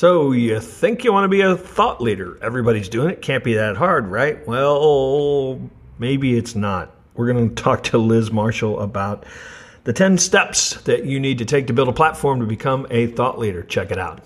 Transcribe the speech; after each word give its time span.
So, 0.00 0.32
you 0.32 0.58
think 0.60 1.04
you 1.04 1.12
want 1.12 1.24
to 1.24 1.28
be 1.28 1.42
a 1.42 1.54
thought 1.54 2.00
leader? 2.00 2.38
Everybody's 2.40 2.88
doing 2.88 3.10
it. 3.10 3.20
Can't 3.20 3.44
be 3.44 3.52
that 3.52 3.76
hard, 3.76 4.06
right? 4.06 4.48
Well, 4.48 5.60
maybe 5.98 6.38
it's 6.38 6.54
not. 6.54 6.96
We're 7.12 7.30
going 7.30 7.50
to 7.50 7.54
talk 7.62 7.82
to 7.82 7.98
Liz 7.98 8.32
Marshall 8.32 8.80
about 8.80 9.26
the 9.84 9.92
10 9.92 10.16
steps 10.16 10.80
that 10.84 11.04
you 11.04 11.20
need 11.20 11.36
to 11.36 11.44
take 11.44 11.66
to 11.66 11.74
build 11.74 11.88
a 11.88 11.92
platform 11.92 12.40
to 12.40 12.46
become 12.46 12.86
a 12.88 13.08
thought 13.08 13.38
leader. 13.38 13.62
Check 13.62 13.90
it 13.90 13.98
out. 13.98 14.22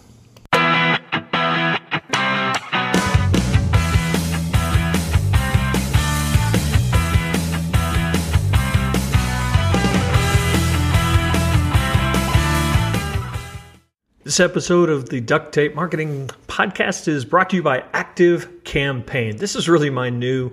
This 14.35 14.41
episode 14.41 14.91
of 14.91 15.11
the 15.11 15.21
Duct 15.21 15.55
Tape 15.55 15.77
Marketing 15.77 16.29
Podcast 16.49 17.07
is 17.07 17.25
brought 17.25 17.51
to 17.51 17.57
you 17.57 17.63
by 17.63 17.85
Active 17.93 18.65
Campaign. 18.65 19.37
This 19.37 19.55
is 19.55 19.69
really 19.69 19.91
my 19.91 20.11
new 20.11 20.51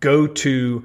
go 0.00 0.26
to 0.26 0.82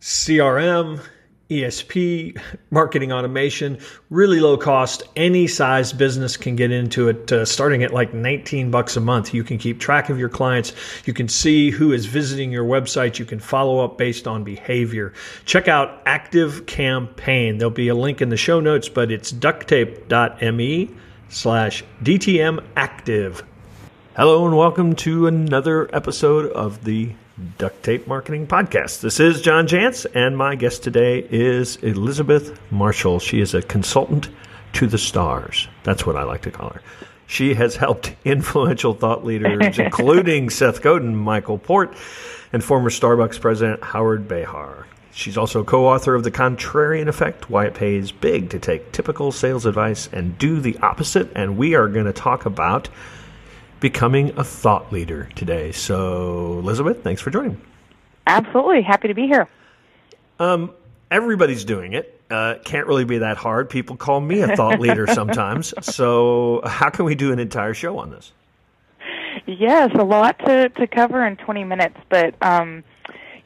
CRM, 0.00 1.04
ESP, 1.50 2.40
marketing 2.70 3.10
automation, 3.10 3.76
really 4.08 4.38
low 4.38 4.56
cost. 4.56 5.02
Any 5.16 5.48
size 5.48 5.92
business 5.92 6.36
can 6.36 6.54
get 6.54 6.70
into 6.70 7.08
it, 7.08 7.32
uh, 7.32 7.44
starting 7.44 7.82
at 7.82 7.92
like 7.92 8.14
19 8.14 8.70
bucks 8.70 8.96
a 8.96 9.00
month. 9.00 9.34
You 9.34 9.42
can 9.42 9.58
keep 9.58 9.80
track 9.80 10.08
of 10.08 10.20
your 10.20 10.28
clients. 10.28 10.74
You 11.06 11.12
can 11.12 11.26
see 11.26 11.72
who 11.72 11.90
is 11.90 12.06
visiting 12.06 12.52
your 12.52 12.64
website. 12.64 13.18
You 13.18 13.24
can 13.24 13.40
follow 13.40 13.84
up 13.84 13.98
based 13.98 14.28
on 14.28 14.44
behavior. 14.44 15.12
Check 15.44 15.66
out 15.66 16.02
Active 16.06 16.66
Campaign. 16.66 17.58
There'll 17.58 17.72
be 17.72 17.88
a 17.88 17.96
link 17.96 18.22
in 18.22 18.28
the 18.28 18.36
show 18.36 18.60
notes, 18.60 18.88
but 18.88 19.10
it's 19.10 19.32
ducttape.me 19.32 20.94
slash 21.28 21.84
DTM 22.02 22.64
active. 22.76 23.42
Hello 24.16 24.46
and 24.46 24.56
welcome 24.56 24.94
to 24.96 25.26
another 25.26 25.94
episode 25.94 26.50
of 26.52 26.84
the 26.84 27.10
Duct 27.58 27.82
Tape 27.82 28.06
Marketing 28.06 28.46
Podcast. 28.46 29.00
This 29.00 29.20
is 29.20 29.42
John 29.42 29.66
Jantsch, 29.66 30.06
and 30.14 30.36
my 30.38 30.54
guest 30.54 30.82
today 30.82 31.26
is 31.30 31.76
Elizabeth 31.76 32.58
Marshall. 32.70 33.18
She 33.18 33.40
is 33.40 33.54
a 33.54 33.62
consultant 33.62 34.30
to 34.74 34.86
the 34.86 34.98
stars. 34.98 35.68
That's 35.82 36.06
what 36.06 36.16
I 36.16 36.22
like 36.22 36.42
to 36.42 36.50
call 36.50 36.70
her. 36.70 36.82
She 37.26 37.54
has 37.54 37.76
helped 37.76 38.14
influential 38.24 38.94
thought 38.94 39.24
leaders, 39.24 39.78
including 39.78 40.48
Seth 40.48 40.80
Godin, 40.80 41.14
Michael 41.14 41.58
Port, 41.58 41.94
and 42.52 42.62
former 42.62 42.88
Starbucks 42.88 43.40
president 43.40 43.82
Howard 43.82 44.28
Behar. 44.28 44.86
She's 45.16 45.38
also 45.38 45.64
co 45.64 45.86
author 45.86 46.14
of 46.14 46.24
The 46.24 46.30
Contrarian 46.30 47.08
Effect 47.08 47.48
Why 47.48 47.64
It 47.64 47.74
Pays 47.74 48.12
Big 48.12 48.50
to 48.50 48.58
Take 48.58 48.92
Typical 48.92 49.32
Sales 49.32 49.64
Advice 49.64 50.10
and 50.12 50.36
Do 50.36 50.60
the 50.60 50.76
Opposite. 50.82 51.32
And 51.34 51.56
we 51.56 51.74
are 51.74 51.88
going 51.88 52.04
to 52.04 52.12
talk 52.12 52.44
about 52.44 52.90
becoming 53.80 54.38
a 54.38 54.44
thought 54.44 54.92
leader 54.92 55.30
today. 55.34 55.72
So, 55.72 56.58
Elizabeth, 56.58 57.02
thanks 57.02 57.22
for 57.22 57.30
joining. 57.30 57.58
Absolutely. 58.26 58.82
Happy 58.82 59.08
to 59.08 59.14
be 59.14 59.26
here. 59.26 59.48
Um, 60.38 60.74
everybody's 61.10 61.64
doing 61.64 61.94
it. 61.94 62.20
Uh, 62.30 62.56
can't 62.62 62.86
really 62.86 63.06
be 63.06 63.16
that 63.16 63.38
hard. 63.38 63.70
People 63.70 63.96
call 63.96 64.20
me 64.20 64.42
a 64.42 64.54
thought 64.54 64.80
leader 64.80 65.06
sometimes. 65.14 65.72
So, 65.80 66.60
how 66.62 66.90
can 66.90 67.06
we 67.06 67.14
do 67.14 67.32
an 67.32 67.38
entire 67.38 67.72
show 67.72 67.98
on 67.98 68.10
this? 68.10 68.32
Yes, 69.46 69.92
a 69.98 70.04
lot 70.04 70.38
to, 70.40 70.68
to 70.68 70.86
cover 70.86 71.26
in 71.26 71.36
20 71.38 71.64
minutes, 71.64 71.96
but. 72.10 72.34
Um, 72.42 72.84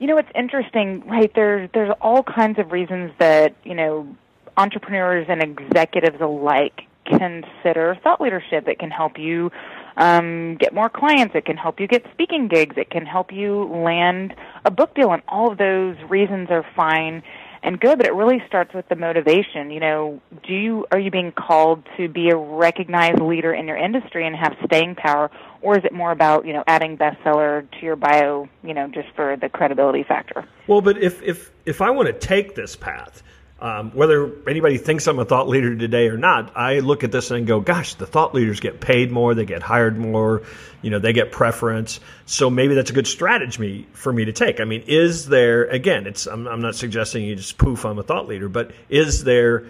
you 0.00 0.06
know, 0.06 0.16
it's 0.16 0.30
interesting, 0.34 1.06
right? 1.06 1.30
There's 1.34 1.70
there's 1.74 1.92
all 2.00 2.22
kinds 2.22 2.58
of 2.58 2.72
reasons 2.72 3.12
that 3.18 3.54
you 3.62 3.74
know 3.74 4.16
entrepreneurs 4.56 5.26
and 5.28 5.42
executives 5.42 6.20
alike 6.20 6.82
consider 7.04 7.98
thought 8.02 8.20
leadership. 8.20 8.66
It 8.66 8.78
can 8.78 8.90
help 8.90 9.18
you 9.18 9.52
um, 9.98 10.56
get 10.56 10.72
more 10.72 10.88
clients. 10.88 11.34
It 11.34 11.44
can 11.44 11.58
help 11.58 11.78
you 11.78 11.86
get 11.86 12.04
speaking 12.12 12.48
gigs. 12.48 12.76
It 12.78 12.88
can 12.90 13.04
help 13.04 13.30
you 13.30 13.64
land 13.64 14.34
a 14.64 14.70
book 14.70 14.94
deal, 14.94 15.12
and 15.12 15.22
all 15.28 15.52
of 15.52 15.58
those 15.58 15.96
reasons 16.08 16.48
are 16.50 16.64
fine 16.74 17.22
and 17.62 17.78
good, 17.78 17.98
but 17.98 18.06
it 18.06 18.14
really 18.14 18.42
starts 18.46 18.72
with 18.74 18.88
the 18.88 18.96
motivation. 18.96 19.70
You 19.70 19.80
know, 19.80 20.22
do 20.46 20.54
you 20.54 20.86
are 20.92 20.98
you 20.98 21.10
being 21.10 21.32
called 21.32 21.86
to 21.96 22.08
be 22.08 22.30
a 22.30 22.36
recognized 22.36 23.20
leader 23.20 23.52
in 23.52 23.66
your 23.66 23.76
industry 23.76 24.26
and 24.26 24.34
have 24.36 24.56
staying 24.64 24.94
power, 24.94 25.30
or 25.60 25.78
is 25.78 25.84
it 25.84 25.92
more 25.92 26.10
about 26.12 26.46
you 26.46 26.52
know 26.52 26.64
adding 26.66 26.96
bestseller 26.96 27.70
to 27.72 27.78
your 27.84 27.96
bio, 27.96 28.48
you 28.62 28.74
know, 28.74 28.88
just 28.88 29.08
for 29.14 29.36
the 29.36 29.48
credibility 29.48 30.02
factor? 30.02 30.48
Well, 30.66 30.80
but 30.80 30.98
if 30.98 31.22
if 31.22 31.50
if 31.66 31.80
I 31.80 31.90
want 31.90 32.06
to 32.06 32.14
take 32.14 32.54
this 32.54 32.76
path, 32.76 33.22
um, 33.60 33.90
whether 33.90 34.32
anybody 34.48 34.78
thinks 34.78 35.06
I'm 35.06 35.18
a 35.18 35.24
thought 35.24 35.46
leader 35.46 35.76
today 35.76 36.08
or 36.08 36.16
not, 36.16 36.56
I 36.56 36.78
look 36.78 37.04
at 37.04 37.12
this 37.12 37.30
and 37.30 37.46
go, 37.46 37.60
gosh, 37.60 37.94
the 37.94 38.06
thought 38.06 38.34
leaders 38.34 38.60
get 38.60 38.80
paid 38.80 39.12
more, 39.12 39.34
they 39.34 39.44
get 39.44 39.62
hired 39.62 39.98
more, 39.98 40.42
you 40.80 40.90
know, 40.90 40.98
they 40.98 41.12
get 41.12 41.30
preference. 41.30 42.00
So 42.24 42.48
maybe 42.48 42.74
that's 42.74 42.90
a 42.90 42.94
good 42.94 43.06
strategy 43.06 43.86
for 43.92 44.12
me 44.12 44.24
to 44.24 44.32
take. 44.32 44.60
I 44.60 44.64
mean, 44.64 44.84
is 44.86 45.26
there, 45.26 45.64
again, 45.64 46.06
it's, 46.06 46.26
I'm, 46.26 46.48
I'm 46.48 46.62
not 46.62 46.74
suggesting 46.74 47.24
you 47.24 47.36
just 47.36 47.58
poof, 47.58 47.84
I'm 47.84 47.98
a 47.98 48.02
thought 48.02 48.28
leader, 48.28 48.48
but 48.48 48.72
is 48.88 49.24
there, 49.24 49.66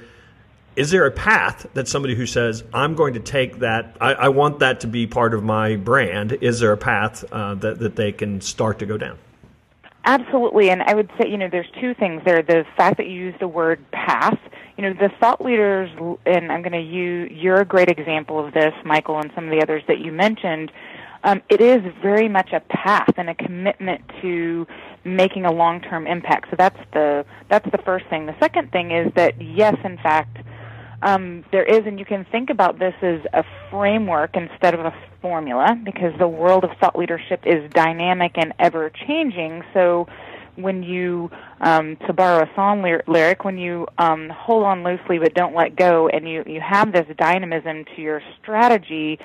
is 0.76 0.92
there 0.92 1.06
a 1.06 1.10
path 1.10 1.66
that 1.74 1.88
somebody 1.88 2.14
who 2.14 2.26
says, 2.26 2.62
I'm 2.72 2.94
going 2.94 3.14
to 3.14 3.20
take 3.20 3.58
that, 3.58 3.96
I, 4.00 4.14
I 4.14 4.28
want 4.28 4.60
that 4.60 4.80
to 4.80 4.86
be 4.86 5.08
part 5.08 5.34
of 5.34 5.42
my 5.42 5.74
brand, 5.74 6.32
is 6.32 6.60
there 6.60 6.72
a 6.72 6.76
path 6.76 7.24
uh, 7.32 7.56
that, 7.56 7.80
that 7.80 7.96
they 7.96 8.12
can 8.12 8.40
start 8.40 8.78
to 8.78 8.86
go 8.86 8.96
down? 8.96 9.18
Absolutely, 10.04 10.70
and 10.70 10.82
I 10.82 10.94
would 10.94 11.10
say, 11.20 11.28
you 11.28 11.36
know, 11.36 11.48
there's 11.50 11.68
two 11.80 11.94
things 11.94 12.22
there. 12.24 12.42
The 12.42 12.64
fact 12.76 12.96
that 12.96 13.06
you 13.06 13.12
use 13.12 13.34
the 13.38 13.48
word 13.48 13.84
path, 13.90 14.38
you 14.76 14.82
know, 14.82 14.94
the 14.94 15.10
thought 15.20 15.44
leaders, 15.44 15.90
and 16.24 16.50
I'm 16.50 16.62
going 16.62 16.72
to 16.72 16.80
use, 16.80 17.30
you're 17.34 17.60
a 17.60 17.66
great 17.66 17.90
example 17.90 18.44
of 18.44 18.54
this, 18.54 18.72
Michael, 18.84 19.18
and 19.18 19.30
some 19.34 19.44
of 19.44 19.50
the 19.50 19.62
others 19.62 19.82
that 19.88 19.98
you 19.98 20.10
mentioned. 20.10 20.72
Um, 21.22 21.42
it 21.50 21.60
is 21.60 21.82
very 22.02 22.28
much 22.30 22.50
a 22.52 22.60
path 22.60 23.12
and 23.18 23.28
a 23.28 23.34
commitment 23.34 24.00
to 24.22 24.66
making 25.04 25.44
a 25.44 25.52
long-term 25.52 26.06
impact. 26.06 26.48
So 26.48 26.56
that's 26.56 26.78
the 26.94 27.26
that's 27.50 27.70
the 27.70 27.78
first 27.84 28.06
thing. 28.06 28.24
The 28.24 28.36
second 28.40 28.72
thing 28.72 28.90
is 28.90 29.12
that 29.16 29.40
yes, 29.40 29.76
in 29.84 29.98
fact, 29.98 30.38
um, 31.02 31.44
there 31.50 31.64
is, 31.64 31.86
and 31.86 31.98
you 31.98 32.04
can 32.04 32.26
think 32.30 32.50
about 32.50 32.78
this 32.78 32.94
as 33.02 33.20
a 33.32 33.44
framework 33.70 34.36
instead 34.36 34.74
of 34.74 34.80
a 34.80 34.94
formula 35.22 35.78
because 35.82 36.12
the 36.18 36.28
world 36.28 36.64
of 36.64 36.70
thought 36.78 36.96
leadership 36.96 37.40
is 37.46 37.70
dynamic 37.72 38.32
and 38.36 38.52
ever 38.58 38.90
changing. 39.06 39.62
So 39.72 40.06
when 40.56 40.82
you, 40.82 41.30
um, 41.60 41.96
to 42.06 42.12
borrow 42.12 42.44
a 42.44 42.54
song 42.54 42.82
lyric, 42.82 43.44
when 43.44 43.56
you 43.56 43.86
um, 43.98 44.28
hold 44.28 44.64
on 44.64 44.82
loosely 44.84 45.18
but 45.18 45.34
don't 45.34 45.54
let 45.54 45.74
go, 45.74 46.08
and 46.08 46.28
you 46.28 46.44
you 46.46 46.60
have 46.60 46.92
this 46.92 47.06
dynamism 47.16 47.84
to 47.96 48.02
your 48.02 48.22
strategy. 48.42 49.18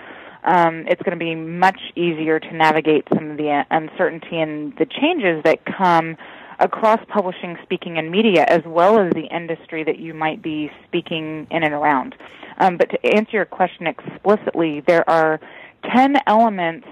Um, 0.43 0.85
it's 0.87 1.01
going 1.01 1.17
to 1.17 1.25
be 1.25 1.33
much 1.33 1.79
easier 1.95 2.39
to 2.39 2.53
navigate 2.53 3.07
some 3.11 3.31
of 3.31 3.37
the 3.37 3.65
uncertainty 3.71 4.39
and 4.39 4.73
the 4.77 4.85
changes 4.85 5.43
that 5.43 5.65
come 5.65 6.17
across 6.59 6.99
publishing, 7.07 7.57
speaking, 7.63 7.97
and 7.97 8.11
media, 8.11 8.45
as 8.47 8.61
well 8.65 8.99
as 8.99 9.11
the 9.13 9.25
industry 9.25 9.83
that 9.83 9.99
you 9.99 10.13
might 10.13 10.41
be 10.41 10.71
speaking 10.87 11.47
in 11.51 11.63
and 11.63 11.73
around. 11.73 12.15
Um, 12.57 12.77
but 12.77 12.89
to 12.91 13.15
answer 13.15 13.31
your 13.33 13.45
question 13.45 13.87
explicitly, 13.87 14.81
there 14.87 15.07
are 15.09 15.39
10 15.93 16.15
elements 16.27 16.87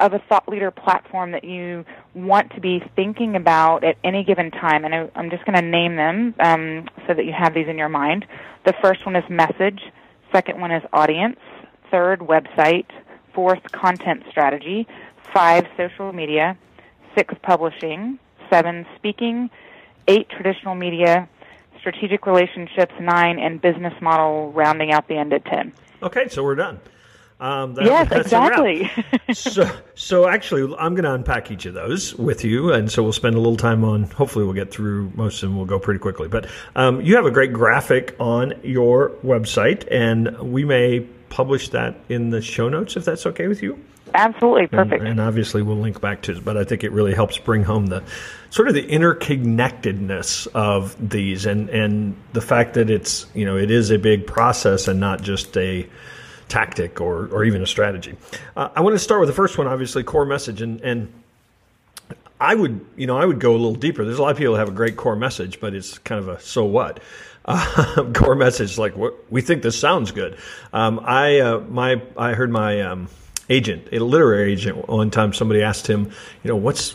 of 0.00 0.12
a 0.12 0.18
thought 0.28 0.48
leader 0.48 0.70
platform 0.70 1.32
that 1.32 1.44
you 1.44 1.84
want 2.14 2.52
to 2.52 2.60
be 2.60 2.82
thinking 2.96 3.36
about 3.36 3.84
at 3.84 3.96
any 4.02 4.24
given 4.24 4.50
time. 4.50 4.84
And 4.84 4.94
I, 4.94 5.10
am 5.14 5.30
just 5.30 5.44
going 5.44 5.56
to 5.56 5.62
name 5.62 5.96
them 5.96 6.34
um, 6.40 6.88
so 7.06 7.14
that 7.14 7.24
you 7.24 7.32
have 7.32 7.54
these 7.54 7.68
in 7.68 7.78
your 7.78 7.88
mind. 7.88 8.26
The 8.66 8.74
first 8.82 9.06
one 9.06 9.14
is 9.16 9.24
message. 9.30 9.80
Second 10.32 10.60
one 10.60 10.72
is 10.72 10.82
audience. 10.92 11.38
Third, 11.90 12.20
website. 12.20 12.86
Fourth, 13.34 13.62
content 13.72 14.24
strategy. 14.30 14.86
Five, 15.32 15.64
social 15.76 16.12
media. 16.12 16.58
Six, 17.16 17.34
publishing. 17.42 18.18
Seven, 18.54 18.86
speaking. 18.94 19.50
Eight, 20.06 20.28
traditional 20.28 20.76
media. 20.76 21.28
Strategic 21.80 22.24
relationships. 22.24 22.94
Nine, 23.00 23.40
and 23.40 23.60
business 23.60 23.94
model 24.00 24.52
rounding 24.52 24.92
out 24.92 25.08
the 25.08 25.16
end 25.16 25.32
at 25.32 25.44
10. 25.44 25.72
Okay, 26.04 26.28
so 26.28 26.44
we're 26.44 26.54
done. 26.54 26.78
Um, 27.40 27.74
that, 27.74 27.84
yes, 27.84 28.12
exactly. 28.12 28.92
so, 29.32 29.68
so 29.96 30.28
actually, 30.28 30.72
I'm 30.78 30.94
going 30.94 31.02
to 31.02 31.12
unpack 31.12 31.50
each 31.50 31.66
of 31.66 31.74
those 31.74 32.14
with 32.14 32.44
you, 32.44 32.72
and 32.72 32.92
so 32.92 33.02
we'll 33.02 33.12
spend 33.12 33.34
a 33.34 33.40
little 33.40 33.56
time 33.56 33.82
on. 33.82 34.04
Hopefully, 34.04 34.44
we'll 34.44 34.54
get 34.54 34.70
through 34.70 35.10
most 35.16 35.42
of 35.42 35.48
them. 35.48 35.56
We'll 35.56 35.66
go 35.66 35.80
pretty 35.80 35.98
quickly, 35.98 36.28
but 36.28 36.46
um, 36.76 37.00
you 37.00 37.16
have 37.16 37.26
a 37.26 37.32
great 37.32 37.52
graphic 37.52 38.14
on 38.20 38.54
your 38.62 39.10
website, 39.24 39.84
and 39.90 40.38
we 40.38 40.64
may 40.64 41.00
publish 41.28 41.70
that 41.70 41.96
in 42.08 42.30
the 42.30 42.40
show 42.40 42.68
notes 42.68 42.96
if 42.96 43.04
that's 43.04 43.26
okay 43.26 43.48
with 43.48 43.64
you. 43.64 43.82
Absolutely 44.14 44.68
perfect. 44.68 45.00
And, 45.00 45.08
and 45.08 45.20
obviously, 45.20 45.62
we'll 45.62 45.78
link 45.78 46.00
back 46.00 46.22
to 46.22 46.32
it, 46.32 46.44
but 46.44 46.56
I 46.56 46.62
think 46.62 46.84
it 46.84 46.92
really 46.92 47.14
helps 47.14 47.36
bring 47.36 47.64
home 47.64 47.86
the 47.86 48.02
sort 48.54 48.68
of 48.68 48.74
the 48.74 48.86
interconnectedness 48.86 50.46
of 50.54 50.96
these, 51.10 51.44
and 51.44 51.68
and 51.70 52.14
the 52.34 52.40
fact 52.40 52.74
that 52.74 52.88
it's 52.88 53.26
you 53.34 53.44
know 53.44 53.56
it 53.56 53.68
is 53.68 53.90
a 53.90 53.98
big 53.98 54.28
process 54.28 54.86
and 54.86 55.00
not 55.00 55.22
just 55.22 55.56
a 55.56 55.88
tactic 56.48 57.00
or, 57.00 57.26
or 57.32 57.42
even 57.42 57.62
a 57.62 57.66
strategy. 57.66 58.14
Uh, 58.56 58.68
I 58.76 58.80
want 58.82 58.94
to 58.94 58.98
start 59.00 59.18
with 59.18 59.28
the 59.28 59.34
first 59.34 59.58
one, 59.58 59.66
obviously, 59.66 60.04
core 60.04 60.24
message. 60.24 60.62
And, 60.62 60.80
and 60.82 61.12
I 62.38 62.54
would, 62.54 62.84
you 62.96 63.08
know, 63.08 63.18
I 63.18 63.24
would 63.24 63.40
go 63.40 63.52
a 63.52 63.58
little 63.58 63.74
deeper. 63.74 64.04
There's 64.04 64.18
a 64.18 64.22
lot 64.22 64.30
of 64.30 64.36
people 64.36 64.54
have 64.54 64.68
a 64.68 64.72
great 64.72 64.96
core 64.96 65.16
message, 65.16 65.58
but 65.58 65.74
it's 65.74 65.98
kind 65.98 66.20
of 66.20 66.28
a 66.28 66.38
so 66.40 66.64
what. 66.64 67.00
uh, 67.46 68.04
core 68.14 68.36
message 68.36 68.78
like 68.78 68.94
we 69.30 69.40
think 69.40 69.62
this 69.62 69.78
sounds 69.78 70.12
good. 70.12 70.38
Um, 70.72 71.00
I 71.02 71.40
uh, 71.40 71.58
my 71.60 72.00
I 72.16 72.34
heard 72.34 72.50
my 72.50 72.82
um, 72.82 73.08
agent, 73.48 73.88
a 73.92 73.98
literary 73.98 74.52
agent, 74.52 74.88
one 74.88 75.10
time 75.10 75.32
somebody 75.32 75.62
asked 75.62 75.86
him, 75.86 76.10
you 76.42 76.48
know, 76.48 76.56
what's 76.56 76.92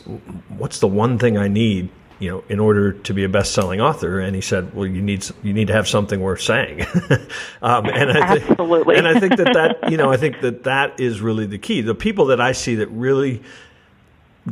what's 0.58 0.80
the 0.80 0.88
one 0.88 1.18
thing 1.20 1.38
I 1.38 1.48
need 1.48 1.90
you 2.20 2.30
know, 2.30 2.44
in 2.50 2.60
order 2.60 2.92
to 2.92 3.14
be 3.14 3.24
a 3.24 3.30
best-selling 3.30 3.80
author. 3.80 4.20
And 4.20 4.36
he 4.36 4.42
said, 4.42 4.74
well, 4.74 4.86
you 4.86 5.02
need 5.02 5.26
you 5.42 5.54
need 5.54 5.68
to 5.68 5.74
have 5.74 5.88
something 5.88 6.20
worth 6.20 6.42
saying. 6.42 6.82
um, 7.62 7.86
and 7.86 8.12
I 8.12 8.36
th- 8.36 8.50
Absolutely. 8.50 8.98
and 8.98 9.08
I 9.08 9.20
think 9.20 9.38
that 9.38 9.54
that 9.54 9.90
you 9.90 9.98
know, 9.98 10.12
I 10.12 10.18
think 10.24 10.42
that 10.42 10.64
that 10.64 11.00
is 11.00 11.22
really 11.22 11.46
the 11.46 11.58
key. 11.58 11.82
The 11.82 11.96
people 11.96 12.26
that 12.28 12.42
I 12.42 12.52
see 12.52 12.76
that 12.76 12.88
really 12.88 13.42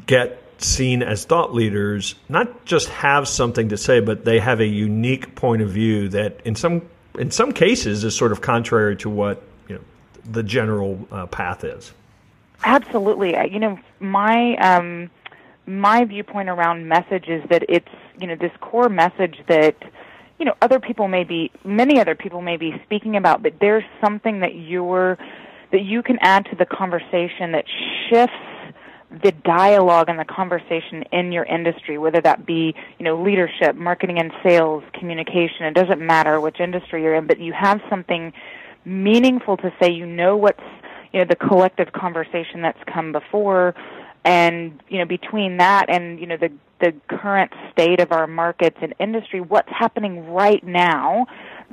get 0.06 0.42
seen 0.60 1.04
as 1.04 1.26
thought 1.26 1.54
leaders 1.54 2.16
not 2.30 2.66
just 2.66 2.90
have 2.90 3.28
something 3.28 3.70
to 3.70 3.78
say, 3.78 4.00
but 4.00 4.26
they 4.26 4.40
have 4.40 4.60
a 4.60 4.66
unique 4.66 5.36
point 5.36 5.62
of 5.62 5.70
view 5.70 6.10
that 6.10 6.40
in 6.46 6.56
some 6.56 6.84
in 7.18 7.32
some 7.32 7.52
cases 7.52 8.04
is 8.04 8.16
sort 8.16 8.32
of 8.32 8.42
contrary 8.42 8.96
to 8.98 9.10
what 9.10 9.44
the 10.30 10.44
general 10.44 11.08
uh, 11.12 11.26
path 11.28 11.64
is. 11.64 11.94
Absolutely. 12.64 13.36
You 13.52 13.60
know, 13.60 13.80
my 14.00 14.56
um, 14.58 15.10
my 15.68 16.06
viewpoint 16.06 16.50
around 16.50 16.88
message 16.88 17.28
is 17.28 17.44
that 17.50 17.64
it's 17.70 17.88
you 18.20 18.26
know 18.26 18.36
this 18.36 18.52
core 18.62 18.90
message 18.90 19.38
that 19.48 19.76
you 20.40 20.46
know 20.46 20.56
other 20.62 20.80
people 20.80 21.08
may 21.08 21.24
be 21.24 21.52
many 21.64 22.00
other 22.00 22.16
people 22.16 22.42
may 22.42 22.58
be 22.58 22.74
speaking 22.86 23.18
about 23.18 23.44
but 23.44 23.54
there's 23.60 23.84
something 24.02 24.40
that 24.40 24.56
you're 24.56 25.18
that 25.72 25.82
you 25.82 26.02
can 26.02 26.18
add 26.22 26.46
to 26.46 26.56
the 26.56 26.66
conversation 26.66 27.52
that 27.52 27.66
shifts 28.10 28.34
the 29.24 29.32
dialogue 29.44 30.10
and 30.10 30.20
the 30.20 30.26
conversation 30.26 31.04
in 31.12 31.32
your 31.34 31.44
industry 31.44 31.98
whether 31.98 32.22
that 32.22 32.46
be 32.46 32.74
you 32.98 33.04
know 33.04 33.22
leadership 33.22 33.76
marketing 33.76 34.20
and 34.20 34.32
sales 34.42 34.84
communication 34.94 35.66
it 35.66 35.74
doesn't 35.74 36.00
matter 36.00 36.40
which 36.40 36.60
industry 36.62 37.04
you're 37.04 37.16
in 37.16 37.28
but 37.28 37.40
you 37.40 37.52
have 37.52 37.82
something 37.90 38.32
meaningful 38.88 39.58
to 39.58 39.72
say 39.82 39.92
you 39.92 40.06
know 40.06 40.38
what's 40.38 40.64
you 41.12 41.20
know 41.20 41.26
the 41.26 41.36
collective 41.36 41.92
conversation 41.92 42.62
that's 42.62 42.80
come 42.92 43.12
before 43.12 43.76
and 44.24 44.82
you 44.90 44.98
know 44.98 45.06
between 45.06 45.58
that 45.58 45.90
and 45.90 46.20
you 46.20 46.26
know 46.26 46.38
the 46.38 46.52
the 46.80 46.94
current 47.10 47.52
state 47.72 48.00
of 48.00 48.12
our 48.12 48.28
markets 48.28 48.78
and 48.82 48.94
industry 49.00 49.42
what's 49.42 49.70
happening 49.70 50.30
right 50.32 50.64
now 50.64 51.26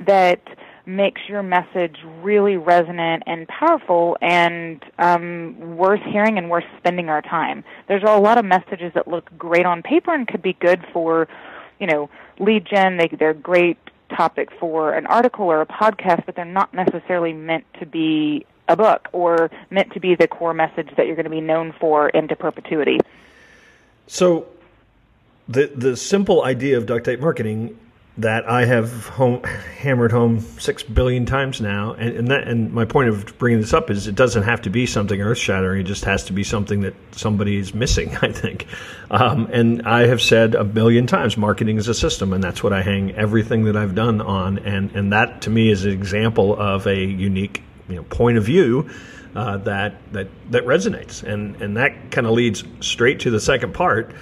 that 0.05 0.41
makes 0.85 1.21
your 1.27 1.41
message 1.41 1.97
really 2.21 2.57
resonant 2.57 3.23
and 3.25 3.47
powerful 3.47 4.17
and 4.21 4.83
um, 4.99 5.77
worth 5.77 6.01
hearing 6.11 6.37
and 6.37 6.49
worth 6.49 6.63
spending 6.77 7.09
our 7.09 7.21
time. 7.21 7.63
There's 7.87 8.03
a 8.03 8.19
lot 8.19 8.37
of 8.37 8.45
messages 8.45 8.91
that 8.93 9.07
look 9.07 9.29
great 9.37 9.65
on 9.65 9.81
paper 9.81 10.13
and 10.13 10.27
could 10.27 10.41
be 10.41 10.53
good 10.53 10.85
for, 10.93 11.27
you 11.79 11.87
know, 11.87 12.09
lead 12.39 12.67
gen. 12.71 12.97
They, 12.97 13.07
they're 13.07 13.33
great 13.33 13.77
topic 14.09 14.49
for 14.59 14.93
an 14.93 15.05
article 15.07 15.45
or 15.45 15.61
a 15.61 15.65
podcast, 15.65 16.25
but 16.25 16.35
they're 16.35 16.45
not 16.45 16.73
necessarily 16.73 17.33
meant 17.33 17.65
to 17.79 17.85
be 17.85 18.45
a 18.67 18.75
book 18.75 19.07
or 19.11 19.51
meant 19.69 19.93
to 19.93 19.99
be 19.99 20.15
the 20.15 20.27
core 20.27 20.53
message 20.53 20.89
that 20.97 21.05
you're 21.05 21.15
going 21.15 21.25
to 21.25 21.29
be 21.29 21.41
known 21.41 21.73
for 21.79 22.09
into 22.09 22.35
perpetuity. 22.35 22.99
So, 24.07 24.47
the 25.47 25.67
the 25.75 25.95
simple 25.95 26.43
idea 26.43 26.77
of 26.77 26.85
duct 26.85 27.05
tape 27.05 27.19
marketing 27.19 27.77
that 28.17 28.49
I 28.49 28.63
have 28.63 29.07
home, 29.07 29.43
hammered 29.43 30.11
home 30.11 30.39
six 30.39 30.83
billion 30.83 31.25
times 31.25 31.59
now, 31.59 31.93
and 31.93 32.15
and, 32.15 32.27
that, 32.29 32.47
and 32.47 32.71
my 32.71 32.85
point 32.85 33.09
of 33.09 33.37
bringing 33.37 33.59
this 33.59 33.73
up 33.73 33.89
is 33.89 34.07
it 34.07 34.15
doesn't 34.15 34.43
have 34.43 34.61
to 34.61 34.69
be 34.69 34.85
something 34.85 35.21
earth 35.21 35.37
shattering. 35.37 35.81
It 35.81 35.83
just 35.83 36.05
has 36.05 36.23
to 36.25 36.33
be 36.33 36.43
something 36.43 36.81
that 36.81 36.93
somebody 37.11 37.57
is 37.57 37.73
missing. 37.73 38.15
I 38.21 38.31
think, 38.31 38.67
um, 39.11 39.49
and 39.51 39.81
I 39.81 40.07
have 40.07 40.21
said 40.21 40.55
a 40.55 40.63
billion 40.63 41.07
times, 41.07 41.35
marketing 41.35 41.77
is 41.77 41.87
a 41.89 41.93
system, 41.93 42.31
and 42.31 42.43
that's 42.43 42.63
what 42.63 42.71
I 42.71 42.81
hang 42.81 43.13
everything 43.15 43.65
that 43.65 43.75
I've 43.75 43.95
done 43.95 44.21
on, 44.21 44.59
and 44.59 44.91
and 44.95 45.11
that 45.11 45.41
to 45.41 45.49
me 45.49 45.69
is 45.69 45.83
an 45.83 45.91
example 45.91 46.57
of 46.57 46.87
a 46.87 46.97
unique 46.97 47.63
you 47.89 47.95
know, 47.95 48.03
point 48.03 48.37
of 48.37 48.45
view 48.45 48.89
uh, 49.35 49.57
that 49.57 49.95
that 50.13 50.27
that 50.51 50.63
resonates, 50.65 51.21
and 51.21 51.61
and 51.61 51.77
that 51.77 52.11
kind 52.11 52.25
of 52.25 52.33
leads 52.33 52.63
straight 52.79 53.19
to 53.21 53.29
the 53.29 53.39
second 53.39 53.73
part. 53.73 54.13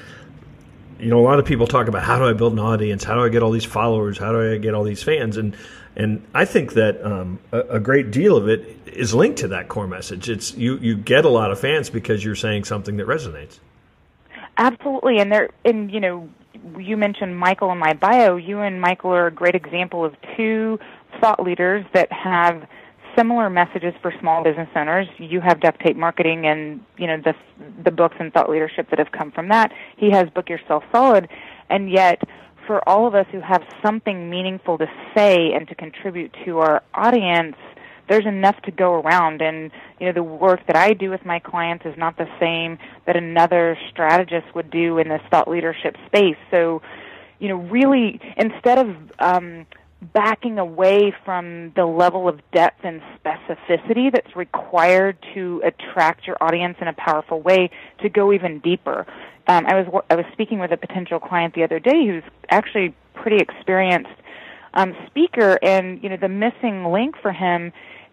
You 1.03 1.09
know, 1.09 1.19
a 1.19 1.27
lot 1.27 1.39
of 1.39 1.45
people 1.45 1.67
talk 1.67 1.87
about 1.87 2.03
how 2.03 2.17
do 2.17 2.25
I 2.25 2.33
build 2.33 2.53
an 2.53 2.59
audience, 2.59 3.03
how 3.03 3.15
do 3.15 3.21
I 3.21 3.29
get 3.29 3.43
all 3.43 3.51
these 3.51 3.65
followers, 3.65 4.17
how 4.17 4.31
do 4.31 4.53
I 4.53 4.57
get 4.57 4.73
all 4.73 4.83
these 4.83 5.03
fans, 5.03 5.37
and 5.37 5.55
and 5.95 6.25
I 6.33 6.45
think 6.45 6.73
that 6.73 7.03
um, 7.05 7.39
a, 7.51 7.59
a, 7.61 7.79
great 7.79 8.09
deal 8.09 8.35
of 8.35 8.47
it 8.47 8.79
is 8.87 9.13
linked 9.13 9.39
to 9.39 9.49
that 9.49 9.67
core 9.67 9.85
message. 9.85 10.29
It's 10.29 10.55
you 10.55 10.77
you 10.77 10.95
get 10.95 11.25
a 11.25 11.29
lot 11.29 11.51
of 11.51 11.59
fans 11.59 11.89
because 11.89 12.23
you're 12.23 12.35
saying 12.35 12.63
something 12.63 12.97
that 12.97 13.05
resonates. 13.05 13.59
Absolutely, 14.57 15.19
and 15.19 15.31
there 15.31 15.49
and 15.65 15.91
you 15.91 15.99
know 15.99 16.29
you 16.77 16.97
mentioned 16.97 17.37
Michael 17.37 17.71
in 17.71 17.77
my 17.77 17.93
bio. 17.93 18.37
You 18.37 18.61
and 18.61 18.79
Michael 18.79 19.11
are 19.11 19.27
a 19.27 19.31
great 19.31 19.55
example 19.55 20.05
of 20.05 20.15
two 20.35 20.79
thought 21.19 21.43
leaders 21.43 21.85
that 21.93 22.11
have 22.11 22.67
similar 23.17 23.49
messages 23.49 23.93
for 24.01 24.13
small 24.19 24.43
business 24.43 24.69
owners. 24.75 25.07
You 25.17 25.41
have 25.41 25.59
duct 25.59 25.81
tape 25.81 25.95
marketing 25.95 26.45
and 26.45 26.81
you 26.97 27.07
know 27.07 27.17
the 27.17 27.33
the 27.83 27.91
books 27.91 28.15
and 28.19 28.33
thought 28.33 28.49
leadership 28.49 28.89
that 28.89 28.99
have 28.99 29.11
come 29.11 29.31
from 29.31 29.49
that. 29.49 29.71
He 29.97 30.11
has 30.11 30.29
book 30.29 30.49
yourself 30.49 30.83
solid, 30.91 31.29
and 31.69 31.91
yet 31.91 32.21
for 32.65 32.87
all 32.87 33.07
of 33.07 33.15
us 33.15 33.25
who 33.31 33.41
have 33.41 33.63
something 33.83 34.29
meaningful 34.29 34.77
to 34.77 34.87
say 35.15 35.53
and 35.53 35.67
to 35.67 35.75
contribute 35.75 36.33
to 36.45 36.59
our 36.59 36.81
audience, 36.93 37.57
there's 38.07 38.25
enough 38.25 38.61
to 38.61 38.71
go 38.71 38.93
around. 38.93 39.41
And 39.41 39.71
you 39.99 40.07
know 40.07 40.13
the 40.13 40.23
work 40.23 40.65
that 40.67 40.75
I 40.75 40.93
do 40.93 41.09
with 41.09 41.25
my 41.25 41.39
clients 41.39 41.85
is 41.85 41.97
not 41.97 42.17
the 42.17 42.27
same 42.39 42.77
that 43.05 43.15
another 43.15 43.77
strategist 43.89 44.53
would 44.55 44.69
do 44.69 44.97
in 44.97 45.09
this 45.09 45.21
thought 45.29 45.47
leadership 45.47 45.95
space. 46.07 46.37
So 46.51 46.81
you 47.39 47.49
know 47.49 47.57
really 47.57 48.19
instead 48.37 48.79
of 48.79 48.95
um, 49.19 49.65
backing 50.03 50.59
away 50.59 51.13
from 51.23 51.71
the 51.75 51.85
level 51.85 52.27
of 52.27 52.39
depth 52.51 52.83
and 52.83 53.01
specificity 53.23 54.11
that's 54.11 54.35
required 54.35 55.17
to 55.33 55.61
attract 55.63 56.27
your 56.27 56.37
audience 56.41 56.77
in 56.81 56.87
a 56.87 56.93
powerful 56.93 57.41
way 57.41 57.69
to 58.01 58.09
go 58.09 58.33
even 58.33 58.59
deeper. 58.59 59.05
Um, 59.47 59.65
I 59.65 59.81
was 59.81 60.03
I 60.09 60.15
was 60.15 60.25
speaking 60.33 60.59
with 60.59 60.71
a 60.71 60.77
potential 60.77 61.19
client 61.19 61.53
the 61.53 61.63
other 61.63 61.79
day 61.79 62.05
who's 62.05 62.23
actually 62.49 62.95
pretty 63.13 63.37
experienced 63.37 64.09
um, 64.73 64.95
speaker, 65.07 65.59
and 65.61 66.01
you 66.01 66.09
know 66.09 66.17
the 66.17 66.29
missing 66.29 66.85
link 66.85 67.15
for 67.21 67.31
him 67.31 67.71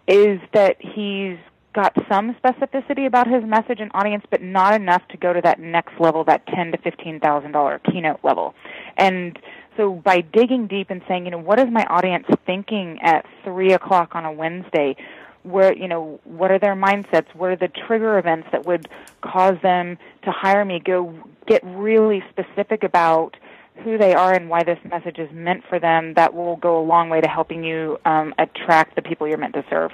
is 0.09 0.41
that 0.53 0.77
he's 0.81 1.39
got 1.73 1.95
some 2.11 2.35
specificity 2.35 3.07
about 3.07 3.29
his 3.29 3.45
message 3.45 3.79
and 3.79 3.91
audience, 3.95 4.25
but 4.29 4.43
not 4.43 4.75
enough 4.75 5.07
to 5.09 5.17
go 5.17 5.33
to 5.33 5.41
that 5.41 5.61
next 5.61 5.93
level, 6.01 6.25
that 6.25 6.45
ten 6.47 6.73
to 6.73 6.79
fifteen 6.79 7.21
thousand 7.21 7.53
dollar 7.53 7.81
keynote 7.91 8.21
level, 8.23 8.55
and 8.97 9.39
so 9.81 9.95
by 9.95 10.21
digging 10.21 10.67
deep 10.67 10.91
and 10.91 11.01
saying, 11.09 11.25
you 11.25 11.31
know, 11.31 11.39
what 11.39 11.59
is 11.59 11.69
my 11.73 11.87
audience 11.87 12.27
thinking 12.45 12.99
at 13.03 13.25
three 13.43 13.73
o'clock 13.73 14.15
on 14.15 14.27
a 14.27 14.33
Wednesday? 14.33 14.95
Where 15.43 15.75
you 15.75 15.89
know, 15.89 16.21
what 16.25 16.51
are 16.51 16.59
their 16.59 16.77
mindsets? 16.77 17.35
What 17.35 17.51
are 17.51 17.57
the 17.57 17.69
trigger 17.87 18.19
events 18.19 18.49
that 18.53 18.67
would 18.67 18.89
cause 19.23 19.57
them 19.63 19.97
to 20.25 20.31
hire 20.31 20.67
me? 20.67 20.83
Go 20.85 21.15
get 21.47 21.63
really 21.65 22.23
specific 22.29 22.85
about 22.85 23.39
who 23.83 23.97
they 23.97 24.13
are 24.13 24.35
and 24.35 24.51
why 24.51 24.65
this 24.65 24.79
message 24.85 25.19
is 25.19 25.31
meant 25.33 25.65
for 25.67 25.79
them. 25.79 26.13
That 26.13 26.35
will 26.35 26.57
go 26.57 26.79
a 26.79 26.85
long 26.85 27.09
way 27.09 27.23
to 27.23 27.29
helping 27.29 27.65
you 27.65 27.99
um, 28.05 28.35
attract 28.39 28.97
the 28.97 29.03
people 29.03 29.27
you're 29.27 29.39
meant 29.39 29.55
to 29.55 29.65
serve. 29.71 29.93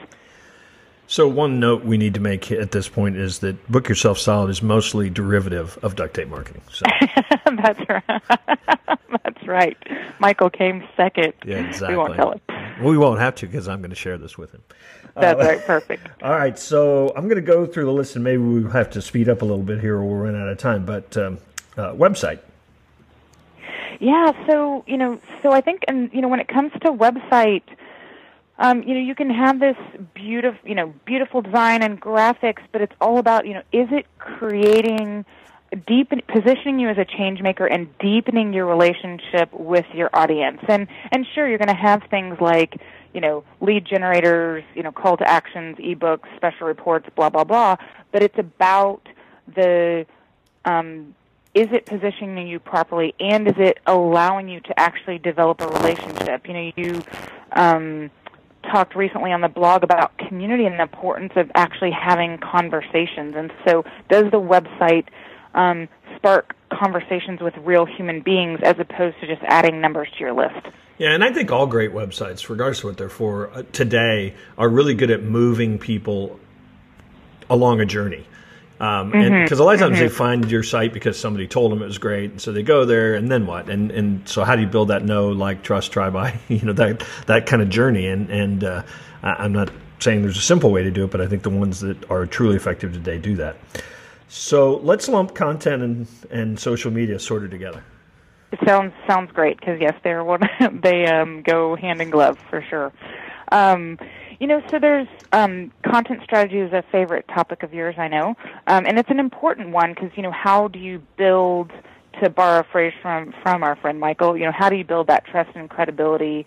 So 1.09 1.29
one 1.29 1.61
note 1.61 1.85
we 1.85 1.99
need 1.99 2.15
to 2.15 2.21
make 2.21 2.51
at 2.51 2.73
this 2.73 2.89
point 2.89 3.17
is 3.17 3.39
that 3.39 3.71
Book 3.71 3.89
Yourself 3.89 4.19
Solid 4.19 4.51
is 4.51 4.61
mostly 4.61 5.09
derivative 5.09 5.79
of 5.83 5.95
duct 5.95 6.15
tape 6.15 6.29
marketing. 6.29 6.63
So. 6.73 6.85
That's 7.57 7.81
right. 7.89 8.05
That's 9.23 9.47
right. 9.47 9.77
Michael 10.19 10.51
came 10.51 10.87
second. 10.97 11.33
Yeah, 11.45 11.59
exactly. 11.59 11.91
We 11.91 11.97
won't 11.97 12.17
tell 12.17 12.33
him. 12.33 12.41
We 12.83 12.99
won't 12.99 13.21
have 13.21 13.37
to 13.37 13.47
because 13.47 13.69
I'm 13.69 13.81
going 13.81 13.91
to 13.91 13.97
share 13.97 14.19
this 14.19 14.37
with 14.37 14.53
him. 14.53 14.63
That's 15.15 15.41
uh, 15.41 15.45
right. 15.45 15.61
Perfect. 15.65 16.09
All 16.23 16.33
right. 16.33 16.59
So 16.59 17.13
I'm 17.17 17.25
going 17.25 17.37
to 17.37 17.41
go 17.41 17.67
through 17.67 17.85
the 17.85 17.93
list, 17.93 18.17
and 18.17 18.25
maybe 18.25 18.43
we 18.43 18.71
have 18.73 18.91
to 18.91 19.03
speed 19.03 19.29
up 19.29 19.43
a 19.43 19.45
little 19.45 19.63
bit 19.63 19.81
here, 19.81 19.97
or 19.97 20.05
we'll 20.05 20.17
run 20.17 20.35
out 20.35 20.49
of 20.49 20.59
time. 20.59 20.85
But 20.85 21.17
um, 21.17 21.39
uh, 21.77 21.93
website. 21.93 22.41
Yeah. 24.01 24.33
So 24.47 24.85
you 24.89 24.97
know, 24.97 25.21
so 25.43 25.53
I 25.53 25.61
think, 25.61 25.85
and 25.87 26.13
you 26.13 26.21
know, 26.21 26.29
when 26.29 26.41
it 26.41 26.49
comes 26.49 26.73
to 26.83 26.93
website 26.93 27.63
um, 28.59 28.83
you 28.83 28.95
know, 28.95 29.01
you 29.01 29.15
can 29.15 29.31
have 29.31 29.61
this 29.61 29.77
beautiful, 30.15 30.69
you 30.69 30.75
know, 30.75 30.93
beautiful 31.05 31.43
design 31.43 31.83
and 31.83 32.01
graphics, 32.01 32.63
but 32.73 32.81
it's 32.81 32.95
all 33.01 33.19
about, 33.19 33.47
you 33.47 33.55
know, 33.55 33.63
is 33.73 33.89
it 33.91 34.07
creating 34.19 35.25
deep 35.87 36.13
positioning 36.29 36.79
you 36.79 36.89
as 36.89 36.99
a 36.99 37.05
change 37.05 37.43
maker 37.43 37.67
and 37.67 37.89
deepening 37.99 38.53
your 38.53 38.67
relationship 38.67 39.53
with 39.53 39.87
your 39.93 40.11
audience. 40.13 40.61
And 40.69 40.87
and 41.13 41.27
sure, 41.35 41.49
you're 41.49 41.59
going 41.59 41.69
to 41.69 41.75
have 41.75 42.03
things 42.11 42.41
like, 42.41 42.81
you 43.13 43.21
know, 43.21 43.45
lead 43.61 43.85
generators, 43.85 44.65
you 44.75 44.83
know, 44.83 44.93
call 44.93 45.17
to 45.17 45.29
actions, 45.29 45.77
ebooks, 45.79 46.25
special 46.37 46.67
reports, 46.67 47.09
blah 47.15 47.31
blah 47.31 47.45
blah. 47.45 47.77
But 48.13 48.23
it's 48.23 48.39
about 48.39 49.03
the 49.55 50.07
um, 50.65 51.15
is 51.55 51.69
it 51.73 51.87
positioning 51.87 52.47
you 52.47 52.59
properly, 52.59 53.15
and 53.19 53.49
is 53.49 53.55
it 53.59 53.79
allowing 53.87 54.49
you 54.49 54.61
to 54.61 54.79
actually 54.79 55.19
develop 55.19 55.61
a 55.61 55.69
relationship? 55.69 56.47
You 56.47 56.55
know, 56.55 56.73
you 56.77 57.03
um, 57.53 58.11
talked 58.73 58.95
recently 58.95 59.33
on 59.33 59.41
the 59.41 59.49
blog 59.49 59.83
about 59.83 60.17
community 60.19 60.67
and 60.67 60.79
the 60.79 60.83
importance 60.83 61.33
of 61.37 61.51
actually 61.55 61.91
having 61.91 62.39
conversations. 62.39 63.35
And 63.37 63.53
so, 63.67 63.85
does 64.11 64.25
the 64.31 64.41
website 64.41 65.07
um, 65.55 65.89
spark 66.17 66.55
conversations 66.73 67.41
with 67.41 67.55
real 67.59 67.87
human 67.87 68.21
beings 68.21 68.61
as 68.63 68.77
opposed 68.79 69.21
to 69.21 69.27
just 69.27 69.43
adding 69.47 69.81
numbers 69.81 70.09
to 70.15 70.21
your 70.21 70.33
list? 70.33 70.67
Yeah, 70.99 71.13
and 71.13 71.23
I 71.23 71.33
think 71.33 71.53
all 71.53 71.67
great 71.67 71.93
websites, 71.93 72.49
regardless 72.49 72.79
of 72.79 72.85
what 72.85 72.97
they're 72.97 73.09
for, 73.09 73.51
uh, 73.53 73.63
today 73.73 74.35
are 74.57 74.69
really 74.69 74.95
good 74.95 75.11
at 75.11 75.23
moving 75.23 75.79
people 75.79 76.41
along 77.51 77.81
a 77.81 77.87
journey. 77.87 78.27
Um, 78.79 79.11
mm-hmm. 79.11 79.21
and 79.21 79.45
because 79.45 79.59
a 79.59 79.65
lot 79.65 79.75
of 79.75 79.81
times 79.81 79.95
mm-hmm. 79.95 80.03
they 80.03 80.09
find 80.09 80.51
your 80.51 80.63
site 80.63 80.93
because 80.93 81.19
somebody 81.19 81.47
told 81.47 81.73
them 81.73 81.81
it 81.81 81.87
was 81.87 81.99
great, 81.99 82.31
and 82.31 82.41
so 82.41 82.53
they 82.53 82.63
go 82.63 82.85
there, 82.85 83.15
and 83.15 83.31
then 83.31 83.47
what? 83.47 83.71
And 83.71 83.91
and 83.91 84.29
so 84.29 84.45
how 84.45 84.55
do 84.55 84.63
you 84.63 84.69
build 84.69 84.89
that 84.89 85.05
know, 85.05 85.29
like, 85.29 85.63
trust, 85.63 85.93
try, 85.93 86.11
buy? 86.11 86.39
You 86.49 86.61
know 86.61 86.73
that 86.75 87.05
that 87.27 87.47
kind 87.47 87.63
of 87.63 87.71
journey. 87.71 88.07
And 88.07 88.29
and 88.31 88.65
uh, 88.65 88.83
I'm 89.23 89.53
not 89.53 89.71
saying 89.99 90.23
there's 90.23 90.37
a 90.37 90.43
simple 90.43 90.71
way 90.71 90.83
to 90.83 90.91
do 90.91 91.05
it, 91.05 91.11
but 91.11 91.21
I 91.21 91.27
think 91.27 91.43
the 91.43 91.51
ones 91.51 91.81
that 91.81 92.11
are 92.11 92.27
truly 92.27 92.57
effective 92.57 92.93
today 92.93 93.19
do 93.19 93.37
that. 93.37 93.57
So 94.29 94.77
let's 94.79 95.09
lump 95.09 95.35
content 95.35 95.83
and 95.83 96.07
and 96.31 96.59
social 96.59 96.91
media 96.91 97.19
sorted 97.19 97.51
together. 97.51 97.83
It 98.53 98.61
sounds 98.67 98.93
sounds 99.07 99.33
great 99.33 99.59
because 99.59 99.81
yes, 99.81 99.95
they're 100.05 100.23
one 100.23 100.49
they 100.83 101.07
um, 101.07 101.43
go 101.43 101.77
hand 101.77 102.01
in 102.01 102.11
glove 102.11 102.39
for 102.51 102.63
sure. 102.69 102.93
Um, 103.53 103.99
you 104.39 104.47
know, 104.47 104.63
so 104.71 104.79
there's 104.79 105.09
um, 105.33 105.73
content 105.85 106.23
strategy 106.23 106.59
is 106.59 106.73
a 106.73 106.83
favorite 106.93 107.27
topic 107.29 107.63
of 107.63 107.73
yours, 107.73 107.95
I 107.99 108.09
know, 108.09 108.35
um, 108.67 108.87
and 108.87 108.99
it's 108.99 109.11
an 109.11 109.19
important 109.19 109.71
one 109.71 109.95
because 109.95 110.11
you 110.17 110.23
know 110.23 110.33
how 110.33 110.69
do 110.69 110.79
you 110.79 111.03
build 111.17 111.73
to 112.23 112.31
borrow 112.31 112.61
a 112.61 112.65
phrase 112.65 112.93
from 113.03 113.33
from 113.43 113.63
our 113.63 113.77
friend 113.77 114.01
Michael, 114.01 114.37
you 114.37 114.45
know, 114.45 114.53
how 114.53 114.69
do 114.69 114.77
you 114.77 114.85
build 114.85 115.07
that 115.09 115.25
trust 115.27 115.51
and 115.55 115.69
credibility 115.69 116.47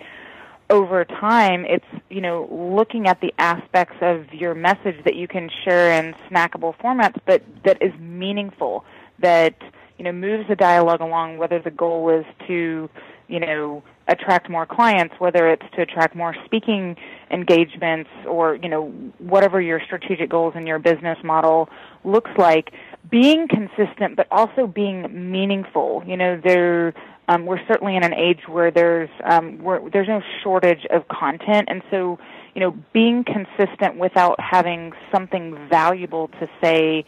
over 0.69 1.05
time? 1.05 1.65
It's 1.65 1.85
you 2.09 2.21
know 2.21 2.47
looking 2.51 3.07
at 3.07 3.21
the 3.21 3.33
aspects 3.37 3.97
of 4.01 4.33
your 4.33 4.53
message 4.55 5.03
that 5.05 5.15
you 5.15 5.27
can 5.27 5.49
share 5.63 5.91
in 5.91 6.13
snackable 6.29 6.75
formats, 6.77 7.19
but 7.25 7.43
that 7.65 7.81
is 7.81 7.93
meaningful, 7.99 8.85
that 9.19 9.55
you 9.97 10.03
know 10.03 10.11
moves 10.11 10.47
the 10.47 10.55
dialogue 10.55 11.01
along. 11.01 11.37
Whether 11.37 11.59
the 11.59 11.71
goal 11.71 12.09
is 12.09 12.25
to 12.47 12.89
you 13.27 13.39
know 13.39 13.83
attract 14.09 14.49
more 14.49 14.65
clients, 14.65 15.15
whether 15.19 15.47
it's 15.47 15.65
to 15.75 15.81
attract 15.81 16.15
more 16.15 16.35
speaking 16.45 16.97
engagements 17.31 18.09
or, 18.27 18.55
you 18.55 18.67
know, 18.67 18.87
whatever 19.19 19.61
your 19.61 19.79
strategic 19.85 20.29
goals 20.29 20.53
in 20.55 20.67
your 20.67 20.79
business 20.79 21.17
model 21.23 21.69
looks 22.03 22.31
like, 22.37 22.71
being 23.09 23.47
consistent 23.47 24.15
but 24.15 24.27
also 24.31 24.67
being 24.67 25.31
meaningful. 25.31 26.03
You 26.05 26.17
know, 26.17 26.41
there 26.43 26.93
um, 27.29 27.45
we're 27.45 27.65
certainly 27.67 27.95
in 27.95 28.03
an 28.03 28.13
age 28.13 28.47
where 28.47 28.71
there's 28.71 29.09
um, 29.23 29.61
where 29.61 29.79
there's 29.93 30.07
no 30.07 30.21
shortage 30.43 30.85
of 30.89 31.07
content, 31.07 31.67
and 31.69 31.83
so 31.91 32.17
you 32.55 32.61
know, 32.61 32.71
being 32.91 33.23
consistent 33.23 33.97
without 33.97 34.39
having 34.39 34.93
something 35.11 35.55
valuable 35.69 36.27
to 36.39 36.49
say 36.61 37.05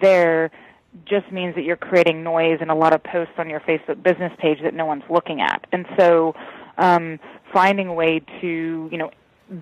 there 0.00 0.50
just 1.04 1.30
means 1.30 1.54
that 1.54 1.62
you're 1.62 1.76
creating 1.76 2.22
noise 2.22 2.58
and 2.60 2.70
a 2.70 2.74
lot 2.74 2.92
of 2.92 3.02
posts 3.02 3.34
on 3.38 3.48
your 3.48 3.60
Facebook 3.60 4.02
business 4.02 4.32
page 4.38 4.58
that 4.62 4.74
no 4.74 4.86
one's 4.86 5.04
looking 5.08 5.40
at. 5.40 5.66
And 5.72 5.86
so, 5.98 6.34
um, 6.78 7.18
finding 7.52 7.88
a 7.88 7.94
way 7.94 8.20
to, 8.40 8.88
you 8.90 8.98
know, 8.98 9.10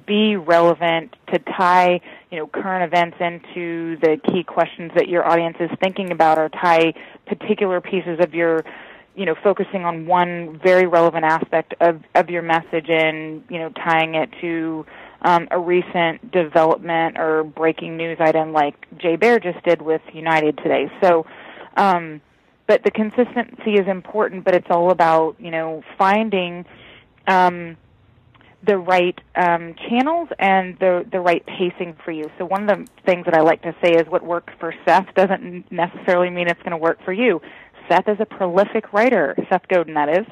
be 0.07 0.37
relevant 0.37 1.17
to 1.33 1.39
tie, 1.39 2.01
you 2.31 2.39
know, 2.39 2.47
current 2.47 2.85
events 2.85 3.17
into 3.21 3.97
the 4.01 4.21
key 4.31 4.43
questions 4.43 4.93
that 4.95 5.09
your 5.09 5.27
audience 5.27 5.57
is 5.61 5.71
thinking 5.83 6.13
about 6.13 6.39
or 6.39 6.49
tie 6.49 6.93
particular 7.27 7.81
pieces 7.81 8.19
of 8.21 8.35
your 8.35 8.65
you 9.19 9.25
know, 9.25 9.35
focusing 9.43 9.85
on 9.85 10.07
one 10.07 10.61
very 10.63 10.87
relevant 10.87 11.25
aspect 11.25 11.75
of, 11.81 12.01
of 12.15 12.31
your 12.31 12.41
message 12.41 12.87
and, 12.89 13.43
you 13.51 13.59
know, 13.59 13.69
tying 13.71 14.15
it 14.15 14.31
to 14.41 14.87
um, 15.23 15.49
a 15.51 15.59
recent 15.59 16.31
development 16.31 17.19
or 17.19 17.45
breaking 17.45 17.97
news 17.97 18.19
item 18.21 18.53
like 18.53 18.75
Jay 18.99 19.17
Baer 19.17 19.41
just 19.41 19.63
did 19.65 19.83
with 19.83 20.03
United 20.13 20.59
today. 20.59 20.91
So, 21.03 21.27
um, 21.77 22.21
but 22.67 22.83
the 22.85 22.91
consistency 22.91 23.73
is 23.75 23.89
important, 23.89 24.45
but 24.45 24.55
it's 24.55 24.67
all 24.71 24.91
about, 24.91 25.37
you 25.41 25.51
know, 25.51 25.83
finding, 25.97 26.65
um, 27.27 27.77
the 28.67 28.77
right 28.77 29.19
um, 29.37 29.75
channels 29.89 30.29
and 30.39 30.77
the 30.81 31.07
the 31.11 31.21
right 31.21 31.45
pacing 31.47 31.97
for 32.05 32.11
you. 32.11 32.29
So 32.39 32.45
one 32.45 32.69
of 32.69 32.77
the 32.79 32.87
things 33.07 33.25
that 33.27 33.35
I 33.35 33.41
like 33.41 33.63
to 33.63 33.75
say 33.83 33.93
is 33.93 34.09
what 34.09 34.25
worked 34.25 34.51
for 34.59 34.75
Seth 34.85 35.15
doesn't 35.15 35.71
necessarily 35.71 36.31
mean 36.31 36.49
it's 36.49 36.61
going 36.63 36.73
to 36.73 36.77
work 36.77 36.99
for 37.05 37.13
you. 37.13 37.41
Seth 37.89 38.09
is 38.09 38.19
a 38.21 38.27
prolific 38.27 38.93
writer. 38.93 39.37
Seth 39.49 39.67
Godin, 39.69 39.95
that 39.95 40.09
is. 40.09 40.27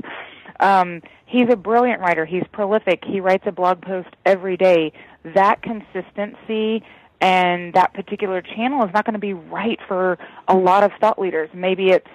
Um, 0.61 1.03
he's 1.27 1.49
a 1.51 1.57
brilliant 1.57 2.01
writer. 2.01 2.25
He's 2.25 2.45
prolific. 2.53 3.03
He 3.05 3.21
writes 3.21 3.45
a 3.47 3.53
blog 3.53 3.83
post 3.83 4.09
every 4.25 4.57
day. 4.57 4.93
That 5.35 5.63
consistency 5.63 6.83
and 7.21 7.73
that 7.75 7.95
particular 7.95 8.43
channel 8.43 8.85
is 8.85 8.91
not 8.93 9.05
going 9.05 9.15
to 9.15 9.19
be 9.19 9.33
right 9.33 9.79
for 9.89 10.19
a 10.49 10.55
lot 10.55 10.85
of 10.85 10.93
thought 11.01 11.19
leaders. 11.19 11.49
Maybe 11.55 11.91
it's 11.91 12.07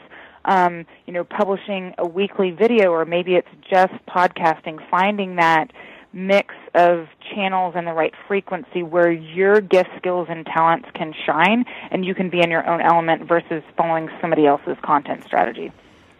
um, 0.46 0.86
you 1.06 1.14
know 1.14 1.24
publishing 1.24 1.94
a 1.98 2.08
weekly 2.08 2.52
video, 2.52 2.92
or 2.92 3.06
maybe 3.06 3.36
it's 3.36 3.48
just 3.70 3.94
podcasting. 4.08 4.80
Finding 4.90 5.36
that 5.36 5.72
mix 6.14 6.54
of 6.76 7.08
channels 7.34 7.74
and 7.76 7.88
the 7.88 7.94
right 7.94 8.14
frequency 8.28 8.84
where 8.84 9.12
your 9.12 9.62
gift, 9.62 9.90
skills, 9.98 10.28
and 10.30 10.46
talents 10.46 10.90
can 10.94 11.14
shine 11.26 11.64
and 11.90 12.06
you 12.06 12.14
can 12.14 12.30
be 12.30 12.42
in 12.42 12.52
your 12.52 12.68
own 12.70 12.82
element 12.82 13.28
versus 13.28 13.64
following 13.78 14.10
somebody 14.20 14.46
else's 14.46 14.78
content 14.84 15.24
strategy. 15.24 15.72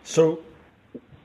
So 0.04 0.40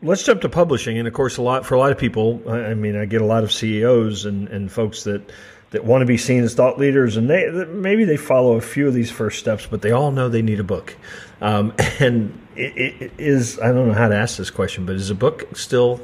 let's 0.02 0.22
jump 0.22 0.42
to 0.42 0.48
publishing. 0.48 0.98
And 0.98 1.08
of 1.08 1.14
course, 1.14 1.36
a 1.36 1.42
lot 1.42 1.66
for 1.66 1.74
a 1.74 1.78
lot 1.78 1.92
of 1.92 1.98
people, 1.98 2.42
I 2.48 2.74
mean, 2.74 2.96
I 2.96 3.04
get 3.04 3.20
a 3.20 3.26
lot 3.26 3.44
of 3.44 3.52
CEOs 3.52 4.24
and, 4.24 4.48
and 4.48 4.70
folks 4.70 5.04
that, 5.04 5.22
that 5.70 5.84
want 5.84 6.02
to 6.02 6.06
be 6.06 6.16
seen 6.16 6.44
as 6.44 6.54
thought 6.54 6.78
leaders, 6.78 7.16
and 7.16 7.28
they 7.28 7.50
maybe 7.66 8.04
they 8.04 8.16
follow 8.16 8.56
a 8.56 8.60
few 8.60 8.86
of 8.86 8.94
these 8.94 9.10
first 9.10 9.38
steps, 9.38 9.66
but 9.66 9.82
they 9.82 9.90
all 9.90 10.12
know 10.12 10.28
they 10.28 10.42
need 10.42 10.60
a 10.60 10.64
book. 10.64 10.96
Um, 11.40 11.74
and 12.00 12.38
it, 12.54 13.02
it 13.02 13.12
is 13.18 13.58
I 13.60 13.72
don't 13.72 13.88
know 13.88 13.94
how 13.94 14.08
to 14.08 14.16
ask 14.16 14.36
this 14.36 14.50
question, 14.50 14.86
but 14.86 14.96
is 14.96 15.10
a 15.10 15.14
book 15.14 15.56
still 15.56 16.00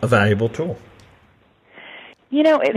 a 0.00 0.06
valuable 0.06 0.48
tool? 0.48 0.78
You 2.30 2.42
know, 2.42 2.60
it 2.62 2.74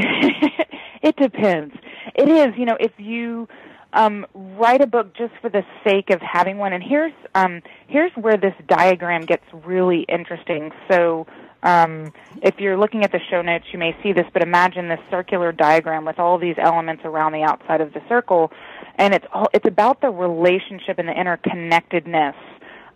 it 1.02 1.16
depends. 1.16 1.76
It 2.14 2.30
is, 2.30 2.58
you 2.58 2.66
know, 2.66 2.78
if 2.80 2.92
you 2.98 3.48
um, 3.96 4.26
write 4.34 4.82
a 4.82 4.88
book 4.88 5.16
just 5.16 5.34
for 5.42 5.50
the 5.50 5.64
sake 5.84 6.10
of 6.12 6.22
having 6.22 6.58
one, 6.58 6.74
and 6.74 6.84
here's 6.84 7.14
um, 7.34 7.62
here's 7.88 8.12
where 8.14 8.38
this 8.38 8.54
diagram 8.68 9.26
gets 9.26 9.46
really 9.54 10.06
interesting. 10.08 10.72
So. 10.90 11.26
Um, 11.64 12.14
if 12.44 12.60
you're 12.60 12.78
looking 12.78 13.04
at 13.04 13.12
the 13.12 13.20
show 13.32 13.42
notes, 13.42 13.66
you 13.74 13.80
may 13.80 13.98
see 14.04 14.14
this, 14.14 14.28
but 14.34 14.44
imagine 14.44 14.88
this 14.88 15.00
circular 15.10 15.52
diagram 15.52 16.06
with 16.06 16.20
all 16.20 16.38
these 16.38 16.58
elements 16.60 17.02
around 17.04 17.32
the 17.32 17.42
outside 17.42 17.82
of 17.82 17.92
the 17.92 18.02
circle, 18.08 18.52
and 19.00 19.16
it's 19.16 19.26
all 19.34 19.48
it's 19.52 19.68
about 19.68 20.00
the 20.00 20.12
relationship 20.12 21.00
and 21.00 21.08
the 21.08 21.14
interconnectedness 21.14 22.36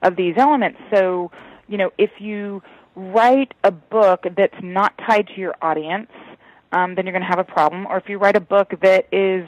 of 0.04 0.16
these 0.16 0.36
elements. 0.38 0.80
So, 0.94 1.32
you 1.68 1.80
know, 1.80 1.90
if 1.98 2.12
you 2.20 2.62
write 2.96 3.54
a 3.64 3.72
book 3.72 4.26
that's 4.38 4.62
not 4.62 4.98
tied 5.00 5.28
to 5.28 5.40
your 5.40 5.56
audience, 5.64 6.12
um, 6.72 6.96
then 6.96 7.06
you're 7.06 7.14
going 7.14 7.24
to 7.24 7.28
have 7.28 7.40
a 7.40 7.44
problem. 7.44 7.88
Or 7.88 7.98
if 7.98 8.08
you 8.08 8.18
write 8.18 8.36
a 8.36 8.42
book 8.42 8.74
that 8.82 9.08
is 9.12 9.48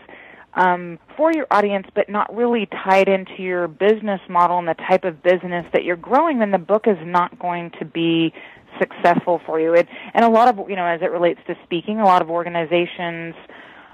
um, 0.54 1.00
for 1.16 1.32
your 1.34 1.48
audience 1.52 1.88
but 1.96 2.10
not 2.10 2.34
really 2.36 2.68
tied 2.68 3.08
into 3.08 3.42
your 3.42 3.68
business 3.68 4.22
model 4.30 4.60
and 4.60 4.68
the 4.68 4.74
type 4.74 5.04
of 5.04 5.24
business 5.24 5.66
that 5.74 5.84
you're 5.84 5.96
growing, 5.96 6.40
then 6.40 6.52
the 6.52 6.58
book 6.58 6.88
is 6.88 6.98
not 7.04 7.38
going 7.40 7.72
to 7.80 7.86
be 7.86 8.34
successful 8.80 9.42
for 9.46 9.60
you. 9.60 9.74
It, 9.74 9.88
and 10.14 10.26
a 10.26 10.30
lot 10.30 10.48
of, 10.48 10.70
you 10.70 10.76
know, 10.76 10.86
as 10.86 11.02
it 11.02 11.12
relates 11.12 11.40
to 11.48 11.56
speaking, 11.64 12.00
a 12.00 12.06
lot 12.06 12.22
of 12.22 12.30
organizations 12.30 13.36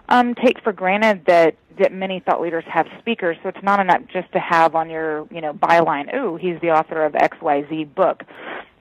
um, 0.09 0.35
take 0.35 0.61
for 0.63 0.71
granted 0.71 1.25
that 1.27 1.55
that 1.79 1.93
many 1.93 2.19
thought 2.19 2.41
leaders 2.41 2.63
have 2.67 2.87
speakers, 2.97 3.37
so 3.43 3.49
it's 3.49 3.61
not 3.61 3.79
enough 3.79 4.01
just 4.11 4.31
to 4.31 4.39
have 4.39 4.73
on 4.73 4.89
your, 4.89 5.27
you 5.29 5.41
know, 5.41 5.53
byline, 5.53 6.11
ooh, 6.15 6.35
he's 6.35 6.59
the 6.61 6.71
author 6.71 7.05
of 7.05 7.13
XYZ 7.13 7.93
book. 7.93 8.23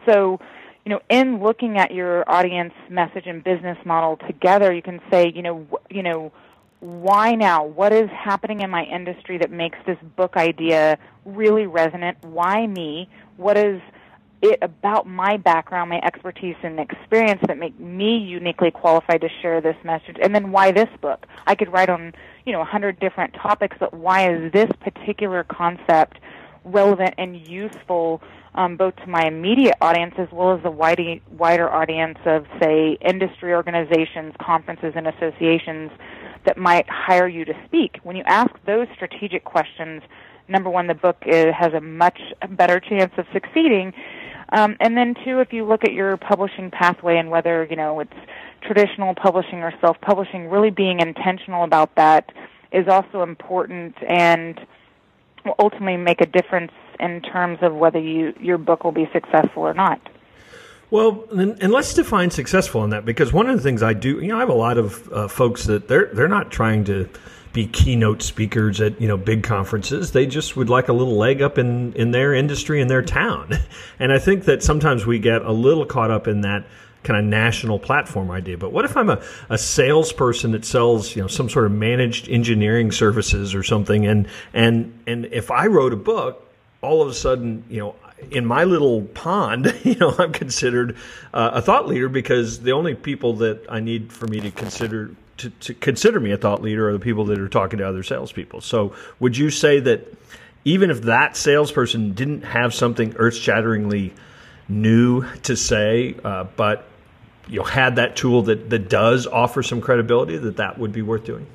So 0.06 0.40
you 0.87 0.90
know, 0.90 1.00
in 1.11 1.42
looking 1.42 1.78
at 1.78 1.90
your 1.90 2.25
audience 2.30 2.73
message 2.88 3.25
and 3.26 3.42
business 3.42 3.76
model 3.85 4.18
together, 4.25 4.73
you 4.73 4.83
can 4.83 5.00
say, 5.11 5.33
you 5.35 5.42
know, 5.42 5.66
you 5.90 6.00
know, 6.00 6.33
why 6.80 7.35
now? 7.35 7.64
What 7.64 7.92
is 7.92 8.11
happening 8.11 8.61
in 8.61 8.71
my 8.71 8.85
industry 8.85 9.38
that 9.38 9.50
makes 9.50 9.78
this 9.87 9.99
book 10.16 10.37
idea 10.37 10.99
really 11.25 11.66
resonant? 11.66 12.18
Why 12.23 12.66
me? 12.66 13.09
What 13.37 13.56
is 13.56 13.80
it 14.42 14.59
about 14.61 15.06
my 15.06 15.38
background, 15.38 15.90
my 15.90 16.00
expertise 16.04 16.56
and 16.62 16.78
experience 16.78 17.40
that 17.47 17.59
make 17.59 17.78
me 17.80 18.18
uniquely 18.18 18.71
qualified 18.71 19.23
to 19.23 19.28
share 19.40 19.61
this 19.61 19.76
message? 19.85 20.16
And 20.23 20.35
then 20.35 20.52
why 20.52 20.73
this 20.73 20.88
book? 21.00 21.26
I 21.47 21.54
could 21.54 21.73
write 21.73 21.88
on, 21.88 22.12
you 22.45 22.52
know, 22.52 22.61
a 22.61 22.66
hundred 22.66 23.00
different 23.00 23.35
topics, 23.35 23.76
but 23.80 23.95
why 23.95 24.30
is 24.30 24.52
this 24.52 24.71
particular 24.80 25.45
concept 25.45 26.18
relevant 26.64 27.14
and 27.16 27.49
useful 27.49 28.21
um, 28.54 28.76
both 28.76 28.97
to 28.97 29.06
my 29.06 29.26
immediate 29.26 29.76
audience 29.80 30.14
as 30.18 30.28
well 30.33 30.54
as 30.54 30.62
the 30.62 30.71
wider, 30.71 31.16
wider 31.30 31.71
audience 31.71 32.18
of, 32.25 32.47
say, 32.61 32.99
industry 33.00 33.54
organizations, 33.54 34.35
conferences, 34.40 34.92
and 34.97 35.06
associations 35.06 35.90
that 36.46 36.56
might 36.56 36.88
hire 36.88 37.28
you 37.28 37.44
to 37.44 37.54
speak. 37.66 37.98
When 38.02 38.16
you 38.16 38.22
ask 38.26 38.50
those 38.64 38.86
strategic 38.94 39.44
questions, 39.44 40.02
number 40.48 40.70
one, 40.70 40.86
the 40.86 40.94
book 40.94 41.16
is, 41.26 41.54
has 41.54 41.74
a 41.74 41.80
much 41.80 42.18
better 42.50 42.80
chance 42.80 43.12
of 43.18 43.26
succeeding. 43.32 43.92
Um, 44.50 44.76
and 44.80 44.96
then 44.96 45.14
two, 45.24 45.40
if 45.40 45.52
you 45.52 45.64
look 45.64 45.84
at 45.84 45.92
your 45.92 46.16
publishing 46.16 46.70
pathway 46.70 47.18
and 47.18 47.30
whether 47.30 47.66
you 47.68 47.76
know 47.76 48.00
it's 48.00 48.12
traditional 48.62 49.14
publishing 49.14 49.58
or 49.58 49.72
self-publishing, 49.80 50.48
really 50.48 50.70
being 50.70 51.00
intentional 51.00 51.64
about 51.64 51.94
that 51.96 52.32
is 52.72 52.86
also 52.88 53.22
important 53.22 53.94
and 54.08 54.60
will 55.44 55.54
ultimately 55.58 55.96
make 55.96 56.20
a 56.20 56.26
difference 56.26 56.72
in 57.00 57.22
terms 57.22 57.58
of 57.62 57.74
whether 57.74 57.98
you 57.98 58.32
your 58.40 58.58
book 58.58 58.84
will 58.84 58.92
be 58.92 59.08
successful 59.12 59.62
or 59.62 59.74
not. 59.74 60.00
Well, 60.90 61.24
and, 61.32 61.72
let's 61.72 61.94
define 61.94 62.30
successful 62.30 62.84
in 62.84 62.90
that 62.90 63.04
because 63.04 63.32
one 63.32 63.48
of 63.50 63.56
the 63.56 63.62
things 63.62 63.82
I 63.82 63.92
do, 63.92 64.20
you 64.20 64.28
know, 64.28 64.36
I 64.36 64.40
have 64.40 64.48
a 64.48 64.54
lot 64.54 64.78
of 64.78 65.12
uh, 65.12 65.28
folks 65.28 65.64
that 65.64 65.88
they're 65.88 66.06
they're 66.12 66.28
not 66.28 66.52
trying 66.52 66.84
to 66.84 67.08
be 67.52 67.66
keynote 67.66 68.22
speakers 68.22 68.80
at 68.80 69.00
you 69.00 69.08
know 69.08 69.16
big 69.16 69.42
conferences. 69.42 70.12
They 70.12 70.26
just 70.26 70.56
would 70.56 70.70
like 70.70 70.88
a 70.88 70.92
little 70.92 71.16
leg 71.16 71.42
up 71.42 71.58
in 71.58 71.92
in 71.94 72.12
their 72.12 72.34
industry 72.34 72.80
in 72.80 72.86
their 72.86 73.02
town, 73.02 73.50
and 73.98 74.12
I 74.12 74.20
think 74.20 74.44
that 74.44 74.62
sometimes 74.62 75.06
we 75.06 75.18
get 75.18 75.42
a 75.42 75.52
little 75.52 75.86
caught 75.86 76.12
up 76.12 76.28
in 76.28 76.42
that 76.42 76.64
kind 77.02 77.18
of 77.18 77.24
national 77.24 77.78
platform 77.78 78.30
idea. 78.30 78.58
But 78.58 78.72
what 78.72 78.84
if 78.84 78.96
I'm 78.96 79.10
a, 79.10 79.22
a 79.48 79.56
salesperson 79.56 80.52
that 80.52 80.64
sells, 80.64 81.16
you 81.16 81.22
know, 81.22 81.28
some 81.28 81.48
sort 81.48 81.66
of 81.66 81.72
managed 81.72 82.28
engineering 82.28 82.92
services 82.92 83.54
or 83.54 83.62
something, 83.62 84.06
and 84.06 84.28
and 84.54 84.96
and 85.06 85.24
if 85.26 85.50
I 85.50 85.66
wrote 85.66 85.92
a 85.92 85.96
book, 85.96 86.46
all 86.80 87.02
of 87.02 87.08
a 87.08 87.14
sudden, 87.14 87.64
you 87.68 87.80
know, 87.80 87.96
in 88.30 88.46
my 88.46 88.64
little 88.64 89.02
pond, 89.02 89.75
you 89.82 89.96
know, 89.96 90.14
I'm 90.18 90.32
considered 90.32 90.96
uh, 91.32 91.50
a 91.54 91.62
thought 91.62 91.87
leader 91.87 92.08
because 92.08 92.61
the 92.61 92.73
only 92.73 92.94
people 92.94 93.35
that 93.35 93.66
I 93.68 93.80
need 93.80 94.12
for 94.12 94.26
me 94.26 94.40
to 94.40 94.50
consider 94.50 95.11
to, 95.38 95.50
to 95.50 95.75
consider 95.75 96.18
me 96.18 96.32
a 96.32 96.37
thought 96.37 96.62
leader 96.62 96.88
are 96.88 96.92
the 96.94 96.99
people 96.99 97.26
that 97.26 97.38
are 97.38 97.49
talking 97.49 97.78
to 97.78 97.87
other 97.87 98.02
salespeople. 98.02 98.62
So, 98.62 98.94
would 99.20 99.37
you 99.37 99.50
say 99.50 99.80
that 99.80 100.16
even 100.64 100.90
if 100.90 101.02
that 101.02 101.37
salesperson 101.37 102.12
didn't 102.12 102.42
have 102.42 102.73
something 102.73 103.14
earth-shatteringly 103.16 104.14
new 104.68 105.26
to 105.42 105.54
say, 105.56 106.16
uh, 106.25 106.44
but 106.56 106.88
you 107.49 107.58
know 107.58 107.64
had 107.64 107.96
that 107.96 108.16
tool 108.16 108.42
that 108.42 108.70
that 108.70 108.88
does 108.88 109.26
offer 109.26 109.62
some 109.62 109.80
credibility, 109.80 110.38
that 110.38 110.56
that 110.56 110.78
would 110.78 110.92
be 110.92 111.02
worth 111.02 111.25
doing? 111.25 111.46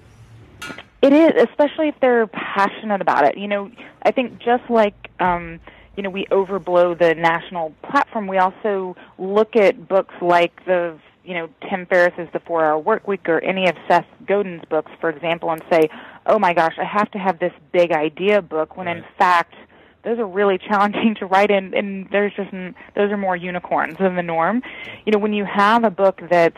It 1.02 1.14
is, 1.14 1.32
especially 1.50 1.88
if 1.88 1.96
they're 2.00 2.28
passionate 2.28 3.02
about 3.02 3.26
it. 3.26 3.36
You 3.38 3.48
know, 3.48 3.72
I 4.04 4.12
think 4.12 4.40
just 4.40 4.70
like. 4.70 5.10
Um, 5.20 5.60
you 5.96 6.04
know, 6.04 6.10
we 6.10 6.26
overblow 6.32 6.98
the 6.98 7.16
national 7.16 7.74
platform. 7.84 8.28
We 8.28 8.38
also 8.38 8.96
look 9.18 9.56
at 9.56 9.88
books 9.88 10.16
like 10.22 10.66
the 10.66 10.98
you 11.24 11.36
know, 11.36 11.50
Tim 11.70 11.86
Ferriss's 11.86 12.28
The 12.34 12.40
Four 12.40 12.66
Hour 12.66 12.80
Work 12.80 13.08
Week 13.08 13.28
or 13.30 13.40
any 13.42 13.68
of 13.68 13.76
Seth 13.88 14.06
Godin's 14.26 14.64
books, 14.66 14.92
for 15.00 15.10
example, 15.10 15.52
and 15.52 15.62
say, 15.72 15.90
oh 16.26 16.40
my 16.40 16.54
gosh, 16.54 16.74
I 16.80 16.84
have 16.84 17.12
to 17.12 17.20
have 17.20 17.40
this 17.40 17.54
big 17.72 17.92
idea 17.92 18.42
book, 18.42 18.76
when 18.76 18.88
right. 18.88 18.98
in 18.98 19.04
fact, 19.18 19.54
those 20.04 20.18
are 20.18 20.26
really 20.26 20.58
challenging 20.70 21.16
to 21.20 21.26
write 21.26 21.52
in, 21.52 21.74
and 21.76 22.08
there's 22.12 22.34
just, 22.36 22.52
those 22.52 23.12
are 23.12 23.18
more 23.18 23.36
unicorns 23.36 23.98
than 24.00 24.16
the 24.16 24.24
norm. 24.24 24.64
You 25.06 25.12
know, 25.12 25.20
when 25.20 25.34
you 25.34 25.46
have 25.46 25.84
a 25.84 25.92
book 25.92 26.22
that's 26.30 26.58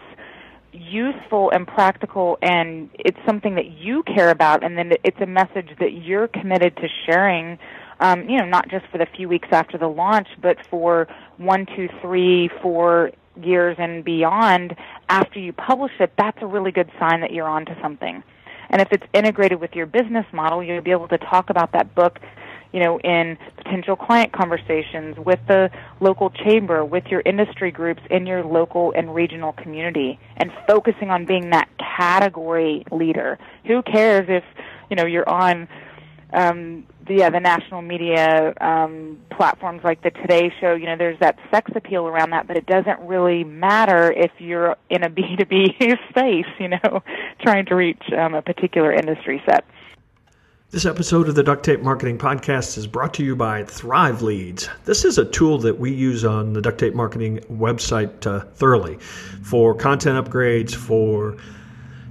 useful 0.72 1.52
and 1.52 1.68
practical 1.68 2.38
and 2.42 2.90
it's 2.98 3.20
something 3.28 3.56
that 3.56 3.70
you 3.78 4.02
care 4.04 4.32
about 4.32 4.64
and 4.64 4.76
then 4.76 4.92
it's 5.04 5.22
a 5.22 5.26
message 5.26 5.70
that 5.80 5.94
you're 5.94 6.28
committed 6.28 6.76
to 6.78 6.88
sharing 7.06 7.60
um, 8.00 8.30
you 8.30 8.38
know 8.38 8.46
not 8.46 8.70
just 8.70 8.86
for 8.88 8.98
the 8.98 9.08
few 9.16 9.28
weeks 9.28 9.48
after 9.52 9.78
the 9.78 9.88
launch 9.88 10.28
but 10.42 10.58
for 10.70 11.08
one 11.38 11.66
two 11.76 11.90
three 12.02 12.50
four 12.62 13.12
years 13.42 13.76
and 13.80 14.04
beyond 14.04 14.76
after 15.10 15.40
you 15.40 15.54
publish 15.54 15.92
it, 16.00 16.12
that's 16.18 16.38
a 16.42 16.46
really 16.46 16.72
good 16.72 16.92
sign 17.00 17.22
that 17.22 17.32
you're 17.32 17.48
onto 17.48 17.74
something. 17.82 18.24
And 18.70 18.82
if 18.82 18.92
it's 18.92 19.06
integrated 19.14 19.60
with 19.60 19.74
your 19.74 19.86
business 19.86 20.26
model, 20.32 20.64
you'll 20.64 20.82
be 20.82 20.92
able 20.92 21.08
to 21.10 21.18
talk 21.18 21.50
about 21.50 21.74
that 21.74 21.94
book, 21.94 22.20
you 22.72 22.80
know, 22.80 23.00
in 23.00 23.38
potential 23.58 23.96
client 23.96 24.32
conversations 24.32 25.18
with 25.18 25.40
the 25.48 25.70
local 26.00 26.32
chamber, 26.32 26.84
with 26.84 27.06
your 27.08 27.22
industry 27.26 27.72
groups 27.72 28.02
in 28.10 28.26
your 28.26 28.44
local 28.44 28.92
and 28.96 29.14
regional 29.14 29.54
community, 29.54 30.20
and 30.38 30.52
focusing 30.68 31.10
on 31.12 31.26
being 31.26 31.52
that 31.52 31.70
category 31.78 32.84
leader. 32.92 33.38
Who 33.66 33.84
cares 33.84 34.26
if, 34.28 34.44
you 34.90 34.96
know, 34.96 35.06
you're 35.06 35.30
on 35.30 35.68
um, 36.32 36.88
yeah, 37.10 37.30
the 37.30 37.40
national 37.40 37.82
media 37.82 38.54
um, 38.62 39.20
platforms 39.30 39.82
like 39.84 40.02
the 40.04 40.12
Today 40.12 40.54
Show, 40.60 40.74
you 40.74 40.86
know, 40.86 40.96
there's 40.98 41.20
that 41.20 41.38
sex 41.52 41.72
appeal 41.76 42.08
around 42.08 42.32
that, 42.32 42.48
but 42.48 42.58
it 42.58 42.66
doesn't 42.66 43.00
really 43.02 43.44
matter 43.44 44.12
if 44.12 44.32
you're 44.40 44.76
in 44.90 45.04
a 45.04 45.10
B2B 45.10 45.98
space, 46.10 46.46
you 46.60 46.70
know, 46.70 47.04
trying 47.42 47.66
to 47.66 47.76
reach 47.76 48.04
um, 48.18 48.34
a 48.34 48.42
particular 48.42 48.94
industry 48.94 49.42
set. 49.46 49.66
This 50.74 50.88
episode 50.88 51.30
of 51.30 51.36
the 51.36 51.44
Duct 51.44 51.64
Tape 51.64 51.82
Marketing 51.82 52.18
Podcast 52.18 52.80
is 52.80 52.88
brought 52.88 53.14
to 53.14 53.24
you 53.24 53.36
by 53.36 53.64
Thrive 53.64 54.24
Leads. 54.24 54.68
This 54.86 55.06
is 55.06 55.20
a 55.20 55.26
tool 55.26 55.60
that 55.60 55.80
we 55.80 55.94
use 55.94 56.26
on 56.26 56.54
the 56.54 56.62
Duct 56.62 56.80
Tape 56.80 56.96
Marketing 56.96 57.38
website 57.42 58.26
uh, 58.26 58.40
thoroughly 58.56 58.98
for 59.44 59.76
content 59.76 60.18
upgrades, 60.18 60.74
for 60.74 61.38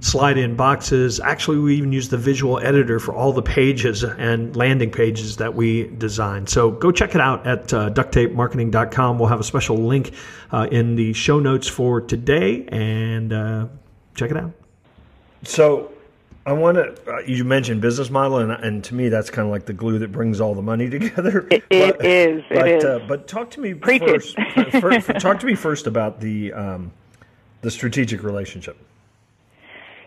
slide 0.03 0.37
in 0.37 0.55
boxes. 0.55 1.19
Actually, 1.21 1.57
we 1.57 1.75
even 1.77 1.91
use 1.91 2.09
the 2.09 2.17
visual 2.17 2.59
editor 2.59 2.99
for 2.99 3.13
all 3.13 3.31
the 3.31 3.41
pages 3.41 4.03
and 4.03 4.55
landing 4.55 4.91
pages 4.91 5.37
that 5.37 5.55
we 5.55 5.87
design. 5.97 6.45
So 6.45 6.71
go 6.71 6.91
check 6.91 7.15
it 7.15 7.21
out 7.21 7.47
at 7.47 7.73
uh, 7.73 7.89
ducttapemarketing.com. 7.89 9.17
We'll 9.17 9.29
have 9.29 9.39
a 9.39 9.45
special 9.45 9.77
link 9.77 10.13
uh, 10.51 10.67
in 10.71 10.95
the 10.95 11.13
show 11.13 11.39
notes 11.39 11.67
for 11.67 12.01
today 12.01 12.65
and 12.67 13.31
uh, 13.31 13.67
check 14.13 14.29
it 14.29 14.37
out. 14.37 14.51
So, 15.43 15.91
I 16.45 16.51
want 16.51 16.75
to. 16.75 16.95
Uh, 17.09 17.19
you 17.19 17.45
mentioned 17.45 17.79
business 17.81 18.09
model, 18.09 18.39
and, 18.39 18.51
and 18.51 18.83
to 18.85 18.95
me, 18.95 19.07
that's 19.07 19.29
kind 19.29 19.45
of 19.45 19.51
like 19.51 19.65
the 19.65 19.73
glue 19.73 19.99
that 19.99 20.11
brings 20.11 20.41
all 20.41 20.53
the 20.53 20.61
money 20.61 20.89
together. 20.89 21.47
It, 21.49 21.63
it 21.69 21.97
but, 21.97 22.05
is. 22.05 22.43
It 22.49 22.55
but, 22.55 22.67
is. 22.67 22.83
Uh, 22.83 22.99
but 23.07 23.27
talk 23.27 23.49
to 23.51 23.61
me 23.61 23.73
Preach 23.73 24.01
first. 24.01 24.37
first 24.81 25.07
talk 25.19 25.39
to 25.39 25.45
me 25.45 25.55
first 25.55 25.87
about 25.87 26.19
the 26.19 26.51
um, 26.51 26.91
the 27.61 27.71
strategic 27.71 28.23
relationship. 28.23 28.77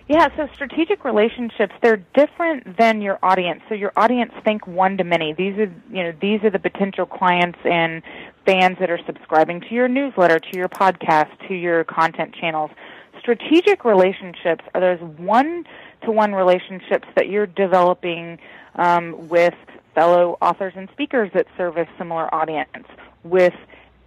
Yeah, 0.08 0.28
so 0.36 0.48
strategic 0.54 1.04
relationships, 1.04 1.74
they're 1.82 2.04
different 2.14 2.76
than 2.78 3.00
your 3.00 3.18
audience. 3.24 3.62
So 3.68 3.74
your 3.74 3.92
audience 3.96 4.32
think 4.44 4.64
one 4.64 4.96
to 4.98 5.04
many. 5.04 5.32
These 5.32 5.58
are, 5.58 5.72
you 5.90 6.04
know, 6.04 6.12
these 6.20 6.44
are 6.44 6.50
the 6.50 6.60
potential 6.60 7.06
clients 7.06 7.58
and 7.64 8.02
fans 8.44 8.76
that 8.78 8.88
are 8.88 9.00
subscribing 9.04 9.62
to 9.62 9.74
your 9.74 9.88
newsletter, 9.88 10.38
to 10.38 10.56
your 10.56 10.68
podcast, 10.68 11.48
to 11.48 11.54
your 11.54 11.82
content 11.82 12.36
channels. 12.36 12.70
Strategic 13.18 13.84
relationships 13.84 14.64
are 14.74 14.80
those 14.80 15.00
one-to-one 15.18 16.32
relationships 16.32 17.08
that 17.16 17.28
you're 17.28 17.46
developing 17.46 18.38
um, 18.76 19.26
with 19.28 19.54
fellow 19.96 20.38
authors 20.40 20.74
and 20.76 20.88
speakers 20.92 21.30
that 21.34 21.48
serve 21.56 21.76
a 21.78 21.88
similar 21.98 22.32
audience, 22.32 22.86
with 23.24 23.54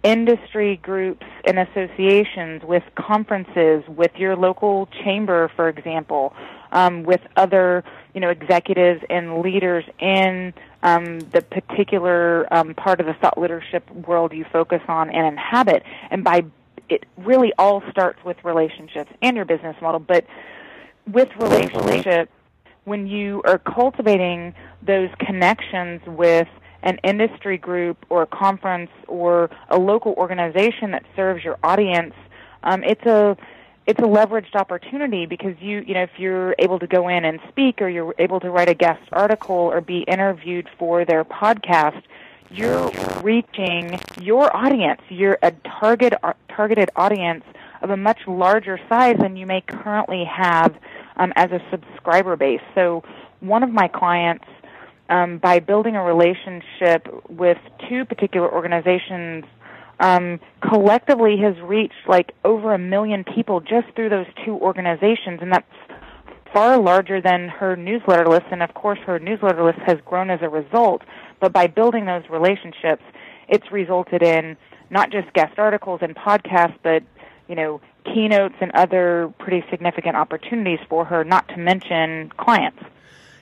industry 0.02 0.76
groups 0.82 1.26
and 1.44 1.58
associations, 1.58 2.62
with 2.64 2.82
conferences, 2.94 3.84
with 3.88 4.12
your 4.16 4.36
local 4.36 4.88
chamber, 5.04 5.50
for 5.56 5.68
example, 5.68 6.34
um, 6.72 7.02
with 7.02 7.20
other 7.36 7.84
you 8.14 8.20
know 8.20 8.30
executives 8.30 9.02
and 9.10 9.40
leaders 9.40 9.84
in 9.98 10.54
um, 10.82 11.20
the 11.20 11.42
particular 11.42 12.52
um, 12.52 12.74
part 12.74 13.00
of 13.00 13.06
the 13.06 13.14
thought 13.14 13.38
leadership 13.38 13.88
world 13.90 14.32
you 14.32 14.44
focus 14.52 14.82
on 14.88 15.10
and 15.10 15.26
inhabit. 15.26 15.82
And 16.10 16.24
by 16.24 16.44
it 16.88 17.04
really 17.16 17.52
all 17.58 17.82
starts 17.90 18.22
with 18.24 18.36
relationships 18.44 19.12
and 19.22 19.36
your 19.36 19.44
business 19.44 19.76
model, 19.80 20.00
but 20.00 20.26
with 21.06 21.28
relationships, 21.38 22.32
when 22.84 23.06
you 23.06 23.42
are 23.44 23.58
cultivating 23.58 24.54
those 24.82 25.08
connections 25.18 26.00
with 26.06 26.48
an 26.82 26.98
industry 27.04 27.58
group 27.58 28.04
or 28.08 28.22
a 28.22 28.26
conference 28.26 28.90
or 29.06 29.50
a 29.68 29.78
local 29.78 30.12
organization 30.14 30.92
that 30.92 31.04
serves 31.14 31.44
your 31.44 31.58
audience, 31.62 32.14
um, 32.62 32.82
it's 32.84 33.04
a 33.06 33.36
it's 33.86 33.98
a 33.98 34.02
leveraged 34.02 34.54
opportunity 34.54 35.26
because 35.26 35.56
you 35.60 35.82
you 35.86 35.94
know 35.94 36.02
if 36.02 36.10
you're 36.18 36.54
able 36.58 36.78
to 36.78 36.86
go 36.86 37.08
in 37.08 37.24
and 37.24 37.40
speak 37.48 37.80
or 37.82 37.88
you're 37.88 38.14
able 38.18 38.40
to 38.40 38.50
write 38.50 38.68
a 38.68 38.74
guest 38.74 39.02
article 39.12 39.56
or 39.56 39.80
be 39.80 40.00
interviewed 40.00 40.68
for 40.78 41.04
their 41.04 41.24
podcast, 41.24 42.02
you're 42.50 42.90
reaching 43.22 43.98
your 44.20 44.54
audience. 44.54 45.00
You're 45.08 45.38
a 45.42 45.52
target 45.80 46.14
targeted 46.48 46.90
audience 46.96 47.44
of 47.82 47.90
a 47.90 47.96
much 47.96 48.18
larger 48.26 48.78
size 48.88 49.16
than 49.18 49.36
you 49.36 49.46
may 49.46 49.62
currently 49.62 50.24
have 50.24 50.74
um, 51.16 51.32
as 51.36 51.50
a 51.50 51.60
subscriber 51.70 52.36
base. 52.36 52.60
So 52.74 53.02
one 53.40 53.62
of 53.62 53.70
my 53.70 53.88
clients 53.88 54.44
um, 55.10 55.38
by 55.38 55.58
building 55.58 55.96
a 55.96 56.02
relationship 56.02 57.06
with 57.28 57.58
two 57.88 58.04
particular 58.04 58.50
organizations 58.50 59.44
um, 59.98 60.40
collectively 60.66 61.36
has 61.42 61.54
reached 61.62 62.08
like 62.08 62.32
over 62.44 62.72
a 62.72 62.78
million 62.78 63.24
people 63.24 63.60
just 63.60 63.88
through 63.94 64.08
those 64.08 64.26
two 64.44 64.54
organizations, 64.54 65.40
and 65.42 65.52
that's 65.52 65.66
far 66.52 66.80
larger 66.80 67.20
than 67.20 67.48
her 67.48 67.76
newsletter 67.76 68.26
list. 68.26 68.46
And 68.50 68.62
of 68.62 68.72
course, 68.74 68.98
her 69.00 69.18
newsletter 69.18 69.62
list 69.62 69.80
has 69.84 69.98
grown 70.06 70.30
as 70.30 70.40
a 70.42 70.48
result. 70.48 71.02
But 71.40 71.52
by 71.52 71.66
building 71.66 72.06
those 72.06 72.22
relationships, 72.30 73.02
it's 73.48 73.70
resulted 73.70 74.22
in 74.22 74.56
not 74.90 75.10
just 75.10 75.32
guest 75.34 75.58
articles 75.58 76.00
and 76.02 76.14
podcasts, 76.14 76.78
but 76.82 77.02
you 77.48 77.56
know 77.56 77.80
keynotes 78.04 78.54
and 78.60 78.70
other 78.72 79.32
pretty 79.38 79.64
significant 79.70 80.16
opportunities 80.16 80.78
for 80.88 81.04
her. 81.04 81.24
Not 81.24 81.48
to 81.48 81.56
mention 81.56 82.30
clients. 82.38 82.82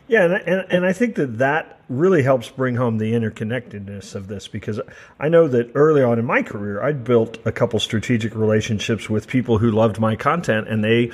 Yeah, 0.09 0.25
and, 0.25 0.35
and, 0.35 0.73
and, 0.73 0.87
I 0.87 0.95
think 0.95 1.17
that 1.17 1.37
that 1.37 1.81
really 1.91 2.23
helps 2.23 2.49
bring 2.49 2.77
home 2.77 2.97
the 2.97 3.13
interconnectedness 3.13 4.15
of 4.15 4.27
this 4.27 4.49
because 4.49 4.81
I 5.21 5.29
know 5.29 5.47
that 5.49 5.71
early 5.75 6.03
on 6.03 6.19
in 6.19 6.25
my 6.25 6.43
career, 6.43 6.83
I'd 6.83 7.05
built 7.05 7.39
a 7.45 7.53
couple 7.53 7.79
strategic 7.79 8.35
relationships 8.35 9.11
with 9.11 9.29
people 9.29 9.59
who 9.59 9.71
loved 9.71 10.01
my 10.01 10.17
content 10.17 10.67
and 10.67 10.83
they 10.83 11.13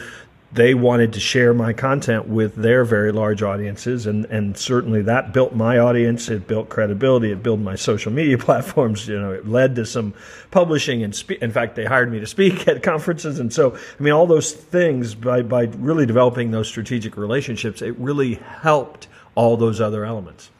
they 0.54 0.72
wanted 0.72 1.12
to 1.14 1.20
share 1.20 1.52
my 1.52 1.72
content 1.72 2.28
with 2.28 2.54
their 2.54 2.84
very 2.84 3.10
large 3.10 3.42
audiences, 3.42 4.06
and, 4.06 4.24
and 4.26 4.56
certainly 4.56 5.02
that 5.02 5.32
built 5.32 5.52
my 5.52 5.78
audience. 5.78 6.28
It 6.28 6.46
built 6.46 6.68
credibility. 6.68 7.32
It 7.32 7.42
built 7.42 7.58
my 7.58 7.74
social 7.74 8.12
media 8.12 8.38
platforms. 8.38 9.08
You 9.08 9.20
know, 9.20 9.32
it 9.32 9.48
led 9.48 9.74
to 9.76 9.84
some 9.84 10.14
publishing 10.52 11.02
and 11.02 11.14
spe- 11.14 11.42
in 11.42 11.50
fact, 11.50 11.74
they 11.74 11.84
hired 11.84 12.10
me 12.10 12.20
to 12.20 12.26
speak 12.26 12.68
at 12.68 12.82
conferences, 12.82 13.40
and 13.40 13.52
so 13.52 13.74
I 13.74 14.02
mean, 14.02 14.12
all 14.12 14.26
those 14.26 14.52
things 14.52 15.14
by 15.14 15.42
by 15.42 15.64
really 15.64 16.06
developing 16.06 16.52
those 16.52 16.68
strategic 16.68 17.16
relationships, 17.16 17.82
it 17.82 17.98
really 17.98 18.34
helped 18.34 19.08
all 19.34 19.56
those 19.56 19.80
other 19.80 20.04
elements. 20.04 20.50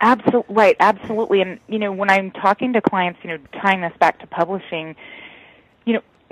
Absolutely 0.00 0.52
right, 0.52 0.76
absolutely. 0.80 1.40
And 1.40 1.60
you 1.68 1.78
know, 1.78 1.92
when 1.92 2.10
I'm 2.10 2.32
talking 2.32 2.72
to 2.72 2.80
clients, 2.80 3.20
you 3.22 3.30
know, 3.30 3.38
tying 3.60 3.80
this 3.80 3.92
back 4.00 4.18
to 4.18 4.26
publishing, 4.26 4.96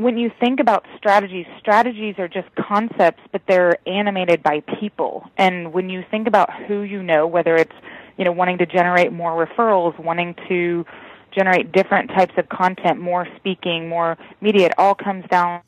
when 0.03 0.19
you 0.19 0.31
think 0.41 0.61
about 0.61 0.85
strategies, 0.97 1.47
strategies 1.59 2.17
are 2.19 2.29
just 2.29 2.49
concepts, 2.57 3.23
but 3.33 3.43
they're 3.47 3.77
animated 3.89 4.43
by 4.43 4.61
people. 4.81 5.29
And 5.37 5.73
when 5.73 5.89
you 5.91 6.05
think 6.11 6.27
about 6.27 6.51
who 6.65 6.81
you 6.81 7.03
know, 7.03 7.27
whether 7.27 7.57
it's, 7.57 7.73
you 8.17 8.25
know, 8.25 8.33
wanting 8.33 8.59
to 8.59 8.67
generate 8.67 9.13
more 9.13 9.47
referrals, 9.47 9.99
wanting 9.99 10.35
to 10.49 10.85
generate 11.33 11.73
different 11.73 12.11
types 12.11 12.35
of 12.37 12.49
content, 12.49 13.01
more 13.01 13.27
speaking, 13.37 13.89
more 13.89 14.19
media, 14.41 14.67
it 14.67 14.79
all 14.79 14.95
comes 14.95 15.25
down 15.31 15.63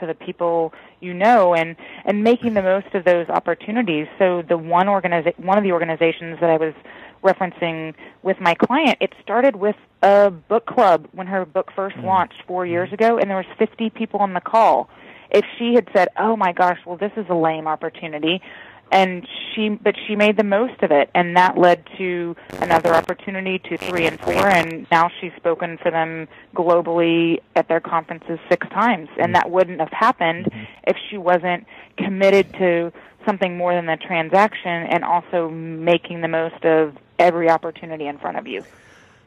to 0.00 0.06
the 0.06 0.14
people 0.14 0.72
you 1.00 1.12
know 1.12 1.54
and 1.54 1.76
and 2.06 2.24
making 2.24 2.54
the 2.54 2.62
most 2.62 2.86
of 2.94 3.04
those 3.04 3.28
opportunities. 3.28 4.06
So 4.18 4.40
the 4.40 4.56
one 4.56 4.86
organiza- 4.86 5.38
one 5.38 5.58
of 5.58 5.64
the 5.64 5.72
organizations 5.72 6.40
that 6.40 6.48
I 6.48 6.56
was 6.56 6.72
referencing 7.24 7.94
with 8.22 8.40
my 8.40 8.54
client, 8.54 8.98
it 9.00 9.12
started 9.22 9.56
with 9.56 9.76
a 10.02 10.30
book 10.30 10.66
club 10.66 11.08
when 11.12 11.26
her 11.26 11.44
book 11.44 11.70
first 11.74 11.96
mm. 11.96 12.04
launched 12.04 12.42
four 12.46 12.66
years 12.66 12.90
mm. 12.90 12.94
ago, 12.94 13.18
and 13.18 13.30
there 13.30 13.36
was 13.36 13.46
50 13.58 13.90
people 13.90 14.20
on 14.20 14.34
the 14.34 14.40
call. 14.40 14.88
If 15.30 15.44
she 15.58 15.74
had 15.74 15.88
said, 15.96 16.08
"Oh 16.16 16.36
my 16.36 16.52
gosh, 16.52 16.78
well 16.86 16.96
this 16.96 17.12
is 17.16 17.26
a 17.28 17.34
lame 17.34 17.66
opportunity," 17.66 18.40
and 18.94 19.26
she 19.52 19.68
but 19.70 19.96
she 20.06 20.14
made 20.14 20.36
the 20.36 20.44
most 20.44 20.80
of 20.82 20.90
it 20.92 21.10
and 21.14 21.36
that 21.36 21.58
led 21.58 21.84
to 21.98 22.34
another 22.60 22.94
opportunity 22.94 23.58
to 23.58 23.76
three 23.76 24.06
and 24.06 24.18
four 24.20 24.46
and 24.46 24.86
now 24.90 25.10
she's 25.20 25.32
spoken 25.36 25.76
for 25.76 25.90
them 25.90 26.28
globally 26.54 27.40
at 27.56 27.66
their 27.68 27.80
conferences 27.80 28.38
six 28.48 28.66
times 28.68 29.08
and 29.18 29.34
that 29.34 29.50
wouldn't 29.50 29.80
have 29.80 29.90
happened 29.90 30.46
mm-hmm. 30.46 30.64
if 30.84 30.96
she 31.10 31.18
wasn't 31.18 31.66
committed 31.98 32.50
to 32.52 32.92
something 33.26 33.56
more 33.56 33.74
than 33.74 33.86
the 33.86 33.96
transaction 33.96 34.86
and 34.90 35.04
also 35.04 35.50
making 35.50 36.20
the 36.20 36.28
most 36.28 36.64
of 36.64 36.96
every 37.18 37.50
opportunity 37.50 38.06
in 38.06 38.18
front 38.18 38.36
of 38.36 38.46
you. 38.46 38.62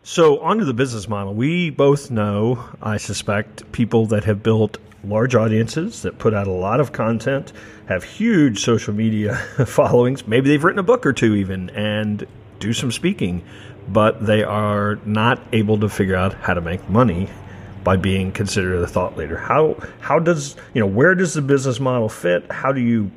So, 0.04 0.40
onto 0.40 0.64
the 0.64 0.74
business 0.74 1.10
model. 1.10 1.34
We 1.34 1.70
both 1.70 2.10
know, 2.10 2.64
I 2.82 2.98
suspect, 2.98 3.70
people 3.72 4.06
that 4.08 4.24
have 4.24 4.42
built 4.42 4.78
large 5.10 5.36
audiences 5.36 6.02
that 6.02 6.18
put 6.18 6.34
out 6.34 6.48
a 6.48 6.52
lot 6.52 6.80
of 6.80 6.92
content, 6.92 7.54
have 7.88 8.04
huge 8.04 8.60
social 8.60 8.94
media 8.94 9.36
followings. 9.66 10.28
Maybe 10.28 10.50
they've 10.50 10.64
written 10.64 10.80
a 10.80 10.84
book 10.84 11.06
or 11.06 11.14
two, 11.14 11.36
even, 11.36 11.70
and 11.72 12.26
do 12.60 12.74
some 12.74 12.92
speaking, 12.92 13.44
but 13.88 14.26
they 14.26 14.44
are 14.44 15.00
not 15.06 15.42
able 15.54 15.80
to 15.80 15.90
figure 15.90 16.16
out 16.16 16.34
how 16.34 16.54
to 16.54 16.62
make 16.62 16.90
money 16.90 17.30
by 17.84 17.96
being 17.96 18.32
considered 18.32 18.82
a 18.84 18.88
thought 18.88 19.16
leader. 19.18 19.38
How 19.38 19.78
how 20.02 20.20
does 20.20 20.58
you 20.74 20.82
know 20.82 20.88
where 20.88 21.16
does 21.16 21.34
the 21.34 21.42
business 21.42 21.80
model 21.80 22.10
fit? 22.10 22.52
How 22.52 22.74
do 22.74 22.82
you 22.82 23.12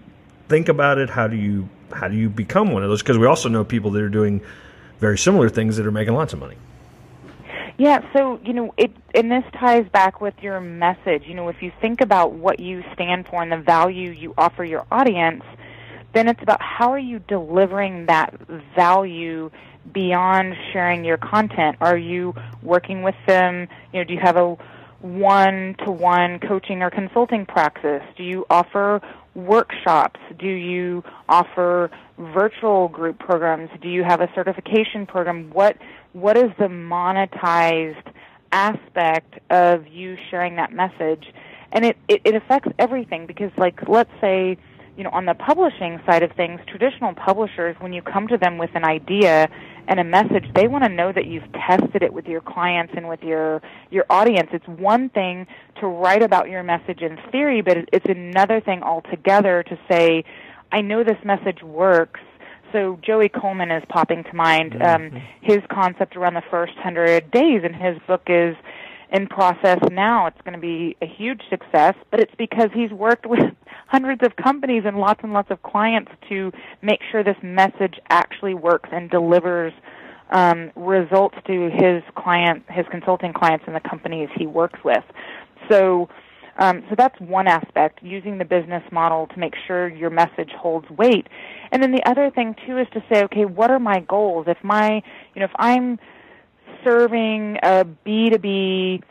think 0.48 0.68
about 0.68 0.98
it? 0.98 1.10
How 1.10 1.26
do 1.26 1.36
you 1.36 1.68
how 1.92 2.06
do 2.06 2.16
you 2.16 2.28
become 2.28 2.70
one 2.70 2.84
of 2.84 2.88
those? 2.88 3.02
Because 3.02 3.18
we 3.18 3.26
also 3.26 3.48
know 3.48 3.64
people 3.64 3.90
that 3.90 4.02
are 4.02 4.08
doing 4.08 4.40
very 5.00 5.18
similar 5.18 5.48
things 5.48 5.76
that 5.76 5.86
are 5.86 5.90
making 5.90 6.14
lots 6.14 6.32
of 6.32 6.38
money. 6.38 6.56
Yeah, 7.78 8.06
so 8.12 8.38
you 8.44 8.52
know, 8.52 8.74
it 8.76 8.92
and 9.14 9.30
this 9.30 9.44
ties 9.58 9.86
back 9.92 10.20
with 10.20 10.34
your 10.40 10.60
message. 10.60 11.24
You 11.26 11.34
know, 11.34 11.48
if 11.48 11.62
you 11.62 11.72
think 11.80 12.00
about 12.00 12.32
what 12.32 12.60
you 12.60 12.82
stand 12.94 13.26
for 13.28 13.42
and 13.42 13.50
the 13.50 13.58
value 13.58 14.10
you 14.10 14.34
offer 14.38 14.64
your 14.64 14.86
audience, 14.90 15.42
then 16.14 16.28
it's 16.28 16.42
about 16.42 16.60
how 16.60 16.90
are 16.90 16.98
you 16.98 17.20
delivering 17.20 18.06
that 18.06 18.34
value 18.74 19.50
beyond 19.92 20.54
sharing 20.72 21.04
your 21.04 21.16
content? 21.16 21.76
Are 21.80 21.96
you 21.96 22.34
working 22.62 23.02
with 23.02 23.14
them? 23.26 23.68
You 23.92 24.00
know, 24.00 24.04
do 24.04 24.14
you 24.14 24.20
have 24.20 24.36
a 24.36 24.56
one-to-one 25.00 26.40
coaching 26.40 26.82
or 26.82 26.90
consulting 26.90 27.46
practice? 27.46 28.02
Do 28.16 28.22
you 28.22 28.44
offer 28.50 29.00
workshops? 29.34 30.20
Do 30.38 30.48
you 30.48 31.02
offer 31.28 31.90
virtual 32.18 32.88
group 32.88 33.18
programs? 33.18 33.70
Do 33.80 33.88
you 33.88 34.04
have 34.04 34.20
a 34.20 34.28
certification 34.34 35.06
program? 35.06 35.50
What 35.50 35.76
what 36.12 36.36
is 36.36 36.50
the 36.58 36.66
monetized 36.66 38.12
aspect 38.52 39.38
of 39.50 39.86
you 39.86 40.16
sharing 40.30 40.56
that 40.56 40.72
message? 40.72 41.24
And 41.72 41.84
it, 41.84 41.96
it, 42.08 42.20
it 42.24 42.34
affects 42.34 42.68
everything 42.78 43.26
because 43.26 43.50
like 43.56 43.88
let's 43.88 44.10
say, 44.20 44.56
you 44.96 45.04
know, 45.04 45.10
on 45.10 45.24
the 45.24 45.34
publishing 45.34 46.00
side 46.04 46.22
of 46.22 46.32
things, 46.32 46.60
traditional 46.66 47.14
publishers, 47.14 47.76
when 47.78 47.92
you 47.92 48.02
come 48.02 48.28
to 48.28 48.36
them 48.36 48.58
with 48.58 48.70
an 48.74 48.84
idea 48.84 49.48
and 49.88 49.98
a 49.98 50.04
message, 50.04 50.44
they 50.54 50.68
want 50.68 50.84
to 50.84 50.90
know 50.90 51.10
that 51.12 51.26
you've 51.26 51.50
tested 51.52 52.02
it 52.02 52.12
with 52.12 52.26
your 52.26 52.40
clients 52.40 52.92
and 52.96 53.08
with 53.08 53.22
your 53.22 53.62
your 53.90 54.04
audience. 54.10 54.50
It's 54.52 54.66
one 54.66 55.08
thing 55.08 55.46
to 55.80 55.86
write 55.86 56.22
about 56.22 56.48
your 56.48 56.62
message 56.62 57.00
in 57.00 57.18
theory, 57.32 57.62
but 57.62 57.76
it's 57.92 58.06
another 58.08 58.60
thing 58.60 58.82
altogether 58.82 59.62
to 59.62 59.78
say, 59.90 60.24
I 60.72 60.80
know 60.80 61.02
this 61.02 61.18
message 61.24 61.62
works. 61.62 62.20
So 62.72 62.98
Joey 63.02 63.28
Coleman 63.28 63.70
is 63.70 63.82
popping 63.88 64.24
to 64.24 64.34
mind. 64.34 64.72
Mm-hmm. 64.72 65.16
Um, 65.16 65.22
his 65.42 65.58
concept 65.70 66.16
around 66.16 66.34
the 66.34 66.42
first 66.50 66.74
hundred 66.76 67.30
days, 67.30 67.62
and 67.64 67.74
his 67.74 67.98
book 68.06 68.22
is 68.26 68.56
in 69.12 69.26
process 69.26 69.78
now. 69.90 70.26
It's 70.26 70.40
going 70.42 70.54
to 70.54 70.60
be 70.60 70.96
a 71.02 71.06
huge 71.06 71.42
success, 71.50 71.94
but 72.10 72.20
it's 72.20 72.34
because 72.38 72.70
he's 72.72 72.90
worked 72.90 73.26
with 73.26 73.40
hundreds 73.88 74.22
of 74.24 74.36
companies 74.36 74.84
and 74.86 74.98
lots 74.98 75.20
and 75.22 75.32
lots 75.32 75.50
of 75.50 75.62
clients 75.62 76.12
to 76.28 76.52
make 76.82 77.00
sure 77.10 77.24
this 77.24 77.36
message 77.42 77.94
actually 78.08 78.54
works 78.54 78.88
and 78.92 79.10
delivers 79.10 79.72
um, 80.30 80.70
results 80.76 81.36
to 81.46 81.70
his 81.72 82.02
client, 82.16 82.62
his 82.68 82.86
consulting 82.90 83.32
clients, 83.32 83.64
and 83.66 83.74
the 83.74 83.80
companies 83.80 84.28
he 84.36 84.46
works 84.46 84.78
with. 84.84 85.02
So 85.68 86.08
um, 86.60 86.84
so 86.90 86.94
that's 86.96 87.18
one 87.18 87.48
aspect, 87.48 88.00
using 88.02 88.36
the 88.36 88.44
business 88.44 88.82
model 88.92 89.26
to 89.28 89.38
make 89.38 89.54
sure 89.66 89.88
your 89.88 90.10
message 90.10 90.50
holds 90.50 90.88
weight. 90.90 91.26
And 91.72 91.82
then 91.82 91.90
the 91.90 92.06
other 92.06 92.30
thing 92.30 92.54
too 92.66 92.76
is 92.76 92.86
to 92.92 93.02
say, 93.10 93.24
okay, 93.24 93.46
what 93.46 93.70
are 93.70 93.78
my 93.78 94.00
goals? 94.00 94.44
If 94.46 94.58
my, 94.62 95.02
you 95.34 95.40
know, 95.40 95.46
if 95.46 95.54
I'm 95.56 95.98
serving 96.84 97.56
a 97.62 97.86
B2B 98.06 99.02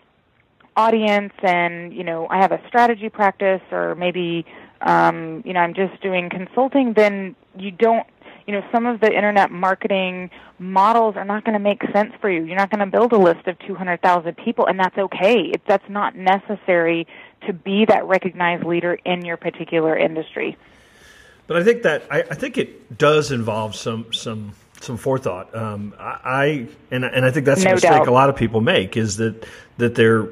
audience 0.77 1.33
and, 1.41 1.91
you 1.91 2.03
know, 2.03 2.27
I 2.29 2.37
have 2.37 2.51
a 2.51 2.61
strategy 2.67 3.09
practice 3.09 3.61
or 3.71 3.95
maybe, 3.95 4.45
um, 4.81 5.41
you 5.43 5.53
know, 5.53 5.61
I'm 5.61 5.73
just 5.73 5.99
doing 6.03 6.29
consulting, 6.29 6.93
then 6.93 7.35
you 7.57 7.71
don't 7.71 8.05
you 8.49 8.55
know, 8.55 8.65
some 8.71 8.87
of 8.87 8.99
the 8.99 9.15
internet 9.15 9.51
marketing 9.51 10.31
models 10.57 11.15
are 11.15 11.23
not 11.23 11.45
going 11.45 11.53
to 11.53 11.59
make 11.59 11.83
sense 11.93 12.11
for 12.19 12.31
you. 12.31 12.43
You're 12.45 12.57
not 12.57 12.71
going 12.71 12.79
to 12.79 12.87
build 12.87 13.13
a 13.13 13.17
list 13.17 13.45
of 13.45 13.59
200,000 13.59 14.35
people, 14.37 14.65
and 14.65 14.79
that's 14.79 14.97
okay. 14.97 15.51
It, 15.53 15.61
that's 15.67 15.87
not 15.87 16.15
necessary 16.15 17.05
to 17.47 17.53
be 17.53 17.85
that 17.85 18.05
recognized 18.05 18.65
leader 18.65 18.97
in 19.05 19.25
your 19.25 19.37
particular 19.37 19.97
industry. 19.97 20.57
But 21.47 21.57
I 21.57 21.63
think 21.63 21.83
that 21.83 22.03
I, 22.11 22.19
I 22.19 22.35
think 22.35 22.57
it 22.57 22.97
does 22.97 23.31
involve 23.31 23.75
some 23.75 24.13
some 24.13 24.53
some 24.81 24.97
forethought. 24.97 25.55
Um, 25.55 25.93
I, 25.99 26.19
I 26.23 26.67
and 26.91 27.03
and 27.03 27.25
I 27.25 27.31
think 27.31 27.45
that's 27.45 27.63
no 27.63 27.71
a 27.71 27.73
mistake 27.73 27.91
doubt. 27.91 28.07
a 28.07 28.11
lot 28.11 28.29
of 28.29 28.35
people 28.35 28.61
make 28.61 28.95
is 28.95 29.17
that 29.17 29.47
that 29.77 29.95
they're 29.95 30.29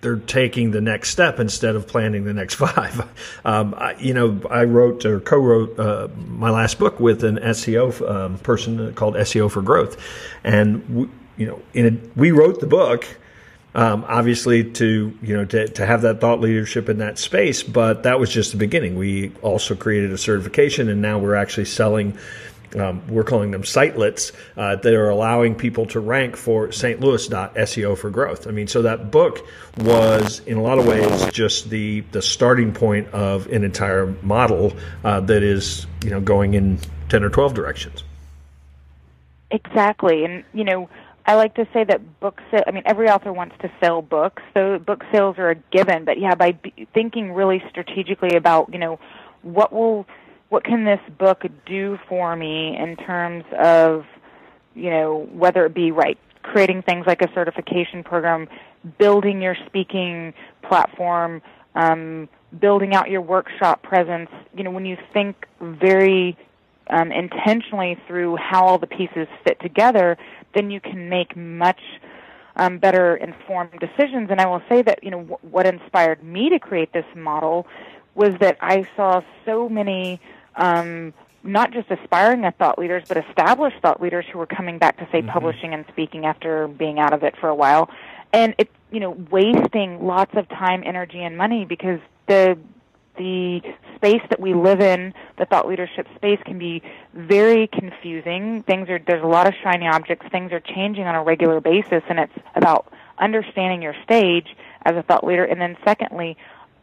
they're 0.00 0.16
taking 0.16 0.70
the 0.70 0.80
next 0.80 1.10
step 1.10 1.40
instead 1.40 1.74
of 1.74 1.86
planning 1.86 2.24
the 2.24 2.34
next 2.34 2.54
five. 2.66 3.08
Um, 3.44 3.74
I, 3.76 3.94
you 3.98 4.14
know, 4.14 4.40
I 4.50 4.64
wrote 4.64 5.04
or 5.04 5.20
co-wrote 5.20 5.78
uh, 5.78 6.08
my 6.26 6.50
last 6.50 6.78
book 6.78 7.00
with 7.00 7.24
an 7.24 7.36
SEO 7.36 8.08
um, 8.08 8.38
person 8.38 8.94
called 8.94 9.14
SEO 9.14 9.50
for 9.50 9.62
Growth, 9.62 9.96
and 10.44 10.88
we, 10.88 11.08
you 11.36 11.46
know, 11.46 11.62
in 11.74 11.86
a, 11.86 12.18
we 12.18 12.32
wrote 12.32 12.60
the 12.60 12.66
book. 12.66 13.06
Um, 13.74 14.04
obviously, 14.08 14.64
to 14.72 15.16
you 15.22 15.36
know, 15.36 15.44
to, 15.44 15.68
to 15.68 15.86
have 15.86 16.02
that 16.02 16.20
thought 16.20 16.40
leadership 16.40 16.88
in 16.88 16.98
that 16.98 17.18
space, 17.18 17.62
but 17.62 18.04
that 18.04 18.18
was 18.18 18.30
just 18.30 18.52
the 18.52 18.58
beginning. 18.58 18.96
We 18.96 19.32
also 19.42 19.74
created 19.74 20.10
a 20.10 20.18
certification, 20.18 20.88
and 20.88 21.02
now 21.02 21.18
we're 21.18 21.34
actually 21.34 21.66
selling 21.66 22.18
um, 22.76 23.06
we're 23.08 23.24
calling 23.24 23.50
them 23.50 23.62
sitelets 23.62 24.32
uh, 24.56 24.76
that 24.76 24.94
are 24.94 25.08
allowing 25.08 25.54
people 25.54 25.86
to 25.86 26.00
rank 26.00 26.36
for 26.36 26.70
St. 26.72 27.00
Louis 27.00 27.26
SEO 27.28 27.96
for 27.96 28.10
growth. 28.10 28.46
I 28.46 28.50
mean, 28.50 28.66
so 28.66 28.82
that 28.82 29.10
book 29.10 29.46
was 29.78 30.40
in 30.40 30.58
a 30.58 30.62
lot 30.62 30.78
of 30.78 30.86
ways 30.86 31.26
just 31.32 31.70
the 31.70 32.00
the 32.12 32.22
starting 32.22 32.72
point 32.72 33.08
of 33.08 33.46
an 33.46 33.64
entire 33.64 34.06
model 34.22 34.74
uh, 35.04 35.20
that 35.20 35.42
is 35.42 35.86
you 36.04 36.10
know 36.10 36.20
going 36.20 36.54
in 36.54 36.78
ten 37.08 37.24
or 37.24 37.30
twelve 37.30 37.54
directions. 37.54 38.04
Exactly, 39.50 40.24
and 40.24 40.44
you 40.52 40.64
know. 40.64 40.88
I 41.28 41.34
like 41.34 41.56
to 41.56 41.68
say 41.74 41.84
that 41.84 42.20
book 42.20 42.40
sale, 42.50 42.62
I 42.66 42.70
mean, 42.70 42.84
every 42.86 43.10
author 43.10 43.34
wants 43.34 43.54
to 43.60 43.70
sell 43.82 44.00
books, 44.00 44.42
so 44.54 44.78
book 44.78 45.04
sales 45.12 45.36
are 45.36 45.50
a 45.50 45.56
given. 45.56 46.06
But 46.06 46.18
yeah, 46.18 46.34
by 46.34 46.58
thinking 46.94 47.34
really 47.34 47.62
strategically 47.68 48.34
about, 48.34 48.72
you 48.72 48.78
know, 48.78 48.98
what 49.42 49.70
will 49.70 50.06
what 50.48 50.64
can 50.64 50.86
this 50.86 51.00
book 51.18 51.44
do 51.66 51.98
for 52.08 52.34
me 52.34 52.74
in 52.74 52.96
terms 52.96 53.44
of, 53.58 54.06
you 54.74 54.88
know, 54.88 55.28
whether 55.30 55.66
it 55.66 55.74
be 55.74 55.90
right 55.92 56.16
creating 56.42 56.80
things 56.80 57.04
like 57.06 57.20
a 57.20 57.30
certification 57.34 58.02
program, 58.02 58.48
building 58.98 59.42
your 59.42 59.56
speaking 59.66 60.32
platform, 60.66 61.42
um, 61.74 62.26
building 62.58 62.94
out 62.94 63.10
your 63.10 63.20
workshop 63.20 63.82
presence. 63.82 64.30
You 64.56 64.64
know, 64.64 64.70
when 64.70 64.86
you 64.86 64.96
think 65.12 65.46
very 65.60 66.38
um, 66.90 67.12
intentionally 67.12 67.98
through 68.06 68.36
how 68.36 68.64
all 68.64 68.78
the 68.78 68.86
pieces 68.86 69.28
fit 69.44 69.60
together, 69.60 70.16
then 70.54 70.70
you 70.70 70.80
can 70.80 71.08
make 71.08 71.36
much 71.36 71.80
um, 72.56 72.78
better 72.78 73.16
informed 73.16 73.78
decisions. 73.80 74.30
And 74.30 74.40
I 74.40 74.46
will 74.46 74.62
say 74.68 74.82
that 74.82 75.02
you 75.02 75.10
know 75.10 75.18
w- 75.18 75.38
what 75.42 75.66
inspired 75.66 76.22
me 76.22 76.50
to 76.50 76.58
create 76.58 76.92
this 76.92 77.06
model 77.14 77.66
was 78.14 78.34
that 78.40 78.58
I 78.60 78.86
saw 78.96 79.22
so 79.44 79.68
many. 79.68 80.20
Um, 80.56 81.14
not 81.44 81.72
just 81.72 81.88
aspiring 81.88 82.44
thought 82.58 82.78
leaders, 82.80 83.04
but 83.06 83.16
established 83.16 83.76
thought 83.80 84.02
leaders 84.02 84.26
who 84.30 84.38
were 84.38 84.46
coming 84.46 84.76
back 84.76 84.98
to 84.98 85.08
say 85.12 85.20
mm-hmm. 85.20 85.30
publishing 85.30 85.72
and 85.72 85.84
speaking 85.88 86.26
after 86.26 86.66
being 86.66 86.98
out 86.98 87.12
of 87.12 87.22
it 87.22 87.36
for 87.40 87.48
a 87.48 87.54
while, 87.54 87.88
and 88.32 88.54
it 88.58 88.68
you 88.90 88.98
know 89.00 89.10
wasting 89.30 90.04
lots 90.04 90.34
of 90.36 90.48
time, 90.48 90.82
energy, 90.84 91.22
and 91.22 91.36
money 91.36 91.64
because 91.64 92.00
the 92.26 92.58
the 93.18 93.60
space 93.96 94.22
that 94.30 94.40
we 94.40 94.54
live 94.54 94.80
in, 94.80 95.12
the 95.38 95.44
thought 95.44 95.68
leadership 95.68 96.06
space, 96.16 96.38
can 96.44 96.58
be 96.58 96.82
very 97.14 97.66
confusing. 97.66 98.62
Things 98.62 98.88
are 98.88 98.98
there's 99.06 99.22
a 99.22 99.26
lot 99.26 99.46
of 99.46 99.54
shiny 99.62 99.86
objects. 99.86 100.26
Things 100.30 100.52
are 100.52 100.60
changing 100.60 101.04
on 101.04 101.14
a 101.14 101.22
regular 101.22 101.60
basis, 101.60 102.02
and 102.08 102.18
it's 102.18 102.32
about 102.54 102.92
understanding 103.18 103.82
your 103.82 103.94
stage 104.04 104.46
as 104.84 104.96
a 104.96 105.02
thought 105.02 105.24
leader, 105.24 105.44
and 105.44 105.60
then 105.60 105.76
secondly, 105.84 106.36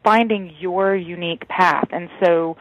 finding 0.04 0.54
your 0.60 0.96
unique 0.96 1.48
path. 1.48 1.88
And 1.92 2.10
so, 2.24 2.58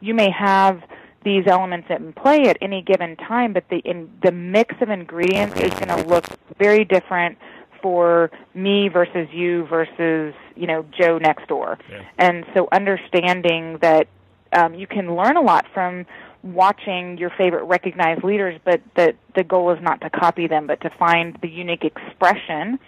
you 0.00 0.14
may 0.14 0.30
have 0.30 0.82
these 1.24 1.46
elements 1.46 1.88
in 1.90 2.12
play 2.12 2.42
at 2.48 2.58
any 2.60 2.82
given 2.82 3.16
time, 3.16 3.52
but 3.54 3.64
the 3.70 3.78
in, 3.78 4.10
the 4.22 4.30
mix 4.30 4.74
of 4.80 4.90
ingredients 4.90 5.58
is 5.58 5.72
going 5.74 5.88
to 5.88 6.06
look 6.06 6.26
very 6.58 6.84
different 6.84 7.38
for 7.84 8.30
me 8.54 8.88
versus 8.88 9.28
you 9.30 9.66
versus 9.66 10.34
you 10.56 10.66
know 10.66 10.86
Joe 10.98 11.18
next 11.18 11.46
door. 11.48 11.78
Yeah. 11.90 12.02
And 12.16 12.46
so 12.54 12.66
understanding 12.72 13.76
that 13.82 14.08
um, 14.54 14.72
you 14.74 14.86
can 14.86 15.14
learn 15.14 15.36
a 15.36 15.42
lot 15.42 15.66
from 15.74 16.06
watching 16.42 17.18
your 17.18 17.28
favorite 17.28 17.64
recognized 17.64 18.24
leaders, 18.24 18.58
but 18.64 18.80
that 18.96 19.16
the 19.34 19.44
goal 19.44 19.70
is 19.70 19.82
not 19.82 20.00
to 20.00 20.08
copy 20.08 20.46
them, 20.46 20.66
but 20.66 20.80
to 20.80 20.90
find 20.98 21.38
the 21.42 21.48
unique 21.48 21.84
expression 21.84 22.78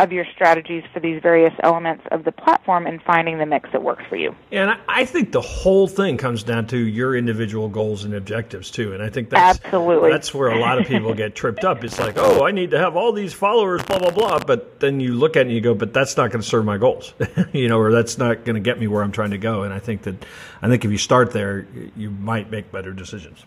of 0.00 0.12
your 0.12 0.24
strategies 0.34 0.82
for 0.94 1.00
these 1.00 1.20
various 1.22 1.52
elements 1.62 2.02
of 2.10 2.24
the 2.24 2.32
platform 2.32 2.86
and 2.86 3.02
finding 3.02 3.36
the 3.38 3.44
mix 3.44 3.70
that 3.72 3.82
works 3.82 4.02
for 4.08 4.16
you. 4.16 4.34
And 4.50 4.74
I 4.88 5.04
think 5.04 5.30
the 5.32 5.42
whole 5.42 5.86
thing 5.86 6.16
comes 6.16 6.42
down 6.42 6.66
to 6.68 6.78
your 6.78 7.14
individual 7.14 7.68
goals 7.68 8.04
and 8.04 8.14
objectives 8.14 8.70
too. 8.70 8.94
And 8.94 9.02
I 9.02 9.10
think 9.10 9.28
that's 9.28 9.60
absolutely 9.62 10.10
that's 10.10 10.32
where 10.32 10.48
a 10.48 10.58
lot 10.58 10.78
of 10.78 10.86
people 10.86 11.12
get 11.12 11.34
tripped 11.34 11.64
up. 11.64 11.84
It's 11.84 11.98
like, 11.98 12.14
oh, 12.16 12.46
I 12.46 12.50
need 12.50 12.70
to 12.70 12.78
have 12.78 12.96
all 12.96 13.12
these 13.12 13.34
followers, 13.34 13.82
blah 13.82 13.98
blah 13.98 14.10
blah. 14.10 14.38
But 14.38 14.80
then 14.80 15.00
you 15.00 15.14
look 15.14 15.36
at 15.36 15.40
it 15.40 15.46
and 15.48 15.54
you 15.54 15.60
go, 15.60 15.74
but 15.74 15.92
that's 15.92 16.16
not 16.16 16.30
going 16.30 16.40
to 16.40 16.48
serve 16.48 16.64
my 16.64 16.78
goals, 16.78 17.12
you 17.52 17.68
know, 17.68 17.78
or 17.78 17.92
that's 17.92 18.16
not 18.16 18.44
going 18.44 18.54
to 18.54 18.60
get 18.60 18.80
me 18.80 18.88
where 18.88 19.02
I'm 19.02 19.12
trying 19.12 19.32
to 19.32 19.38
go. 19.38 19.64
And 19.64 19.74
I 19.74 19.80
think 19.80 20.02
that 20.02 20.24
I 20.62 20.68
think 20.68 20.84
if 20.84 20.90
you 20.90 20.98
start 20.98 21.32
there, 21.32 21.66
you 21.94 22.10
might 22.10 22.50
make 22.50 22.72
better 22.72 22.92
decisions. 22.92 23.44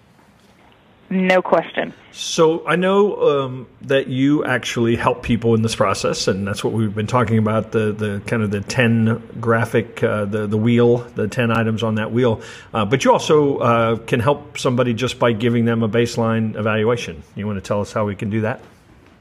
No 1.13 1.43
question. 1.43 1.93
So 2.11 2.65
I 2.65 2.75
know 2.75 3.43
um, 3.43 3.67
that 3.83 4.07
you 4.07 4.43
actually 4.45 4.95
help 4.95 5.21
people 5.21 5.53
in 5.53 5.61
this 5.61 5.75
process, 5.75 6.27
and 6.27 6.47
that's 6.47 6.63
what 6.63 6.73
we've 6.73 6.93
been 6.93 7.05
talking 7.05 7.37
about 7.37 7.71
the 7.71 7.91
the 7.91 8.23
kind 8.25 8.41
of 8.41 8.49
the 8.49 8.61
ten 8.61 9.21
graphic 9.39 10.03
uh, 10.03 10.25
the 10.25 10.47
the 10.47 10.57
wheel, 10.57 10.97
the 11.13 11.27
ten 11.27 11.51
items 11.51 11.83
on 11.83 11.95
that 11.95 12.11
wheel. 12.11 12.41
Uh, 12.73 12.83
but 12.83 13.05
you 13.05 13.11
also 13.11 13.57
uh, 13.59 13.95
can 13.97 14.19
help 14.19 14.57
somebody 14.57 14.95
just 14.95 15.19
by 15.19 15.33
giving 15.33 15.65
them 15.65 15.83
a 15.83 15.89
baseline 15.89 16.55
evaluation. 16.55 17.21
You 17.35 17.45
want 17.45 17.57
to 17.57 17.67
tell 17.67 17.81
us 17.81 17.93
how 17.93 18.05
we 18.05 18.15
can 18.15 18.31
do 18.31 18.41
that? 18.41 18.59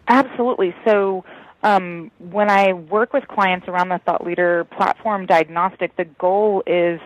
Absolutely. 0.09 0.75
So. 0.85 1.25
Um, 1.65 2.11
when 2.19 2.51
I 2.51 2.73
work 2.73 3.13
with 3.13 3.29
clients 3.29 3.69
around 3.69 3.91
the 3.91 3.99
Thought 3.99 4.27
Leader 4.27 4.65
platform 4.65 5.27
diagnostic, 5.27 5.95
the 5.95 6.07
goal 6.07 6.65
is 6.67 7.01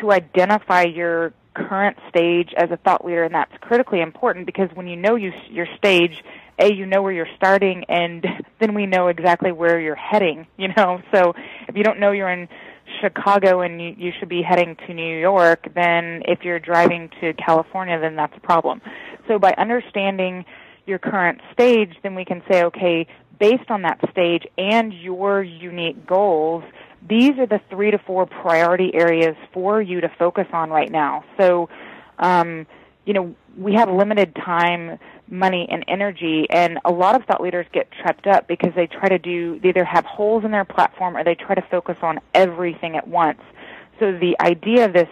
to 0.00 0.12
identify 0.12 0.84
your 0.84 1.34
current 1.68 1.96
stage 2.08 2.52
as 2.56 2.70
a 2.70 2.76
thought 2.76 3.04
leader, 3.04 3.24
and 3.24 3.34
that's 3.34 3.52
critically 3.60 4.00
important 4.00 4.46
because 4.46 4.68
when 4.74 4.86
you 4.86 4.96
know 4.96 5.16
you, 5.16 5.32
your 5.50 5.66
stage, 5.76 6.22
a 6.58 6.72
you 6.72 6.86
know 6.86 7.02
where 7.02 7.12
you're 7.12 7.28
starting, 7.36 7.84
and 7.88 8.26
then 8.60 8.74
we 8.74 8.86
know 8.86 9.08
exactly 9.08 9.52
where 9.52 9.80
you're 9.80 9.94
heading. 9.94 10.46
You 10.58 10.68
know, 10.76 11.00
so 11.14 11.34
if 11.68 11.76
you 11.76 11.84
don't 11.84 12.00
know 12.00 12.10
you're 12.10 12.28
in 12.28 12.48
Chicago 13.00 13.60
and 13.60 13.80
you, 13.80 13.94
you 13.96 14.12
should 14.18 14.28
be 14.28 14.42
heading 14.42 14.76
to 14.86 14.92
New 14.92 15.18
York, 15.18 15.68
then 15.74 16.22
if 16.26 16.42
you're 16.42 16.58
driving 16.58 17.10
to 17.20 17.32
California, 17.34 17.98
then 18.00 18.16
that's 18.16 18.36
a 18.36 18.40
problem. 18.40 18.82
So 19.28 19.38
by 19.38 19.54
understanding 19.56 20.44
your 20.84 20.98
current 20.98 21.40
stage, 21.52 21.94
then 22.02 22.14
we 22.14 22.24
can 22.24 22.42
say, 22.50 22.64
okay, 22.64 23.06
based 23.38 23.70
on 23.70 23.82
that 23.82 24.00
stage 24.10 24.46
and 24.56 24.92
your 24.92 25.42
unique 25.42 26.06
goals, 26.06 26.64
these 27.06 27.38
are 27.38 27.46
the 27.46 27.60
three 27.70 27.90
to 27.90 27.98
four 27.98 28.26
priority 28.26 28.94
areas 28.94 29.36
for 29.52 29.80
you 29.80 30.00
to 30.00 30.08
focus 30.18 30.46
on 30.52 30.70
right 30.70 30.90
now. 30.90 31.24
So, 31.36 31.68
um, 32.18 32.66
you 33.04 33.12
know, 33.14 33.34
we 33.56 33.74
have 33.74 33.90
limited 33.90 34.34
time, 34.34 34.98
money, 35.28 35.66
and 35.70 35.84
energy, 35.88 36.46
and 36.50 36.78
a 36.84 36.90
lot 36.90 37.14
of 37.14 37.24
thought 37.26 37.40
leaders 37.40 37.66
get 37.72 37.88
tripped 38.02 38.26
up 38.26 38.46
because 38.46 38.74
they 38.74 38.86
try 38.86 39.08
to 39.08 39.18
do, 39.18 39.58
they 39.60 39.70
either 39.70 39.84
have 39.84 40.04
holes 40.04 40.44
in 40.44 40.50
their 40.50 40.64
platform 40.64 41.16
or 41.16 41.24
they 41.24 41.34
try 41.34 41.54
to 41.54 41.62
focus 41.70 41.96
on 42.02 42.20
everything 42.34 42.96
at 42.96 43.06
once. 43.08 43.40
So 43.98 44.12
the 44.12 44.36
idea 44.40 44.84
of 44.84 44.92
this 44.92 45.08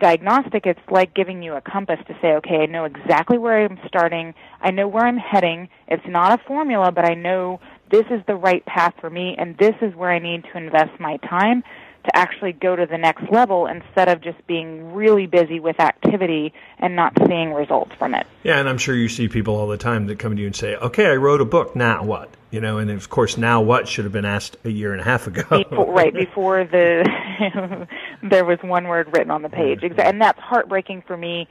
diagnostic, 0.00 0.66
it's 0.66 0.80
like 0.90 1.14
giving 1.14 1.42
you 1.42 1.54
a 1.54 1.60
compass 1.60 1.98
to 2.08 2.16
say, 2.20 2.34
okay, 2.34 2.62
I 2.62 2.66
know 2.66 2.84
exactly 2.84 3.38
where 3.38 3.64
I'm 3.64 3.78
starting. 3.86 4.34
I 4.60 4.70
know 4.70 4.88
where 4.88 5.04
I'm 5.04 5.18
heading. 5.18 5.68
It's 5.88 6.06
not 6.06 6.38
a 6.38 6.42
formula, 6.44 6.92
but 6.92 7.04
I 7.04 7.14
know 7.14 7.60
this 7.92 8.06
is 8.10 8.20
the 8.26 8.34
right 8.34 8.64
path 8.66 8.94
for 9.00 9.08
me 9.08 9.36
and 9.38 9.56
this 9.58 9.76
is 9.80 9.94
where 9.94 10.10
I 10.10 10.18
need 10.18 10.44
to 10.52 10.58
invest 10.58 10.98
my 10.98 11.18
time 11.18 11.62
to 12.04 12.16
actually 12.16 12.52
go 12.52 12.74
to 12.74 12.84
the 12.86 12.98
next 12.98 13.30
level 13.30 13.66
instead 13.66 14.08
of 14.08 14.20
just 14.20 14.44
being 14.46 14.92
really 14.92 15.26
busy 15.26 15.60
with 15.60 15.78
activity 15.78 16.52
and 16.78 16.96
not 16.96 17.12
seeing 17.28 17.52
results 17.52 17.94
from 17.96 18.14
it. 18.14 18.26
Yeah, 18.42 18.58
and 18.58 18.68
I'm 18.68 18.78
sure 18.78 18.96
you 18.96 19.08
see 19.08 19.28
people 19.28 19.54
all 19.54 19.68
the 19.68 19.76
time 19.76 20.06
that 20.06 20.18
come 20.18 20.34
to 20.34 20.40
you 20.40 20.46
and 20.46 20.56
say, 20.56 20.74
"Okay, 20.74 21.06
I 21.06 21.14
wrote 21.14 21.40
a 21.40 21.44
book. 21.44 21.76
Now 21.76 22.02
what?" 22.02 22.28
You 22.50 22.60
know, 22.60 22.78
and 22.78 22.90
of 22.90 23.08
course, 23.08 23.38
now 23.38 23.60
what 23.60 23.86
should 23.86 24.04
have 24.04 24.12
been 24.12 24.24
asked 24.24 24.56
a 24.64 24.70
year 24.70 24.90
and 24.92 25.00
a 25.00 25.04
half 25.04 25.28
ago. 25.28 25.44
before, 25.48 25.92
right 25.92 26.12
before 26.12 26.64
the 26.64 27.86
there 28.22 28.44
was 28.44 28.58
one 28.62 28.88
word 28.88 29.08
written 29.12 29.30
on 29.30 29.42
the 29.42 29.48
page, 29.48 29.84
and 29.84 30.20
that's 30.20 30.40
heartbreaking 30.40 31.02
for 31.06 31.16
me 31.16 31.46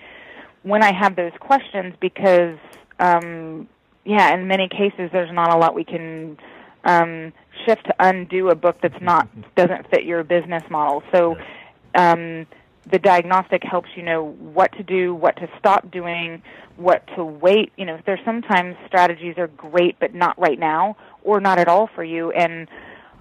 when 0.63 0.83
I 0.83 0.91
have 0.91 1.15
those 1.15 1.33
questions 1.39 1.95
because 2.01 2.57
um, 2.99 3.67
yeah, 4.05 4.33
in 4.33 4.47
many 4.47 4.67
cases, 4.67 5.09
there's 5.11 5.31
not 5.31 5.53
a 5.53 5.57
lot 5.57 5.75
we 5.75 5.83
can 5.83 6.37
um, 6.83 7.33
shift 7.65 7.85
to 7.85 7.95
undo 7.99 8.49
a 8.49 8.55
book 8.55 8.77
that's 8.81 9.01
not 9.01 9.27
doesn't 9.55 9.89
fit 9.89 10.03
your 10.03 10.23
business 10.23 10.63
model. 10.69 11.03
So, 11.11 11.37
um, 11.95 12.47
the 12.91 12.97
diagnostic 12.97 13.63
helps 13.63 13.89
you 13.95 14.01
know 14.01 14.31
what 14.31 14.71
to 14.73 14.83
do, 14.83 15.13
what 15.13 15.35
to 15.37 15.47
stop 15.59 15.91
doing, 15.91 16.41
what 16.77 17.05
to 17.15 17.23
wait. 17.23 17.71
You 17.77 17.85
know, 17.85 17.99
there's 18.05 18.19
sometimes 18.25 18.75
strategies 18.87 19.37
are 19.37 19.47
great, 19.47 19.99
but 19.99 20.15
not 20.15 20.37
right 20.39 20.57
now, 20.57 20.97
or 21.23 21.39
not 21.39 21.59
at 21.59 21.67
all 21.67 21.87
for 21.93 22.03
you, 22.03 22.31
and 22.31 22.67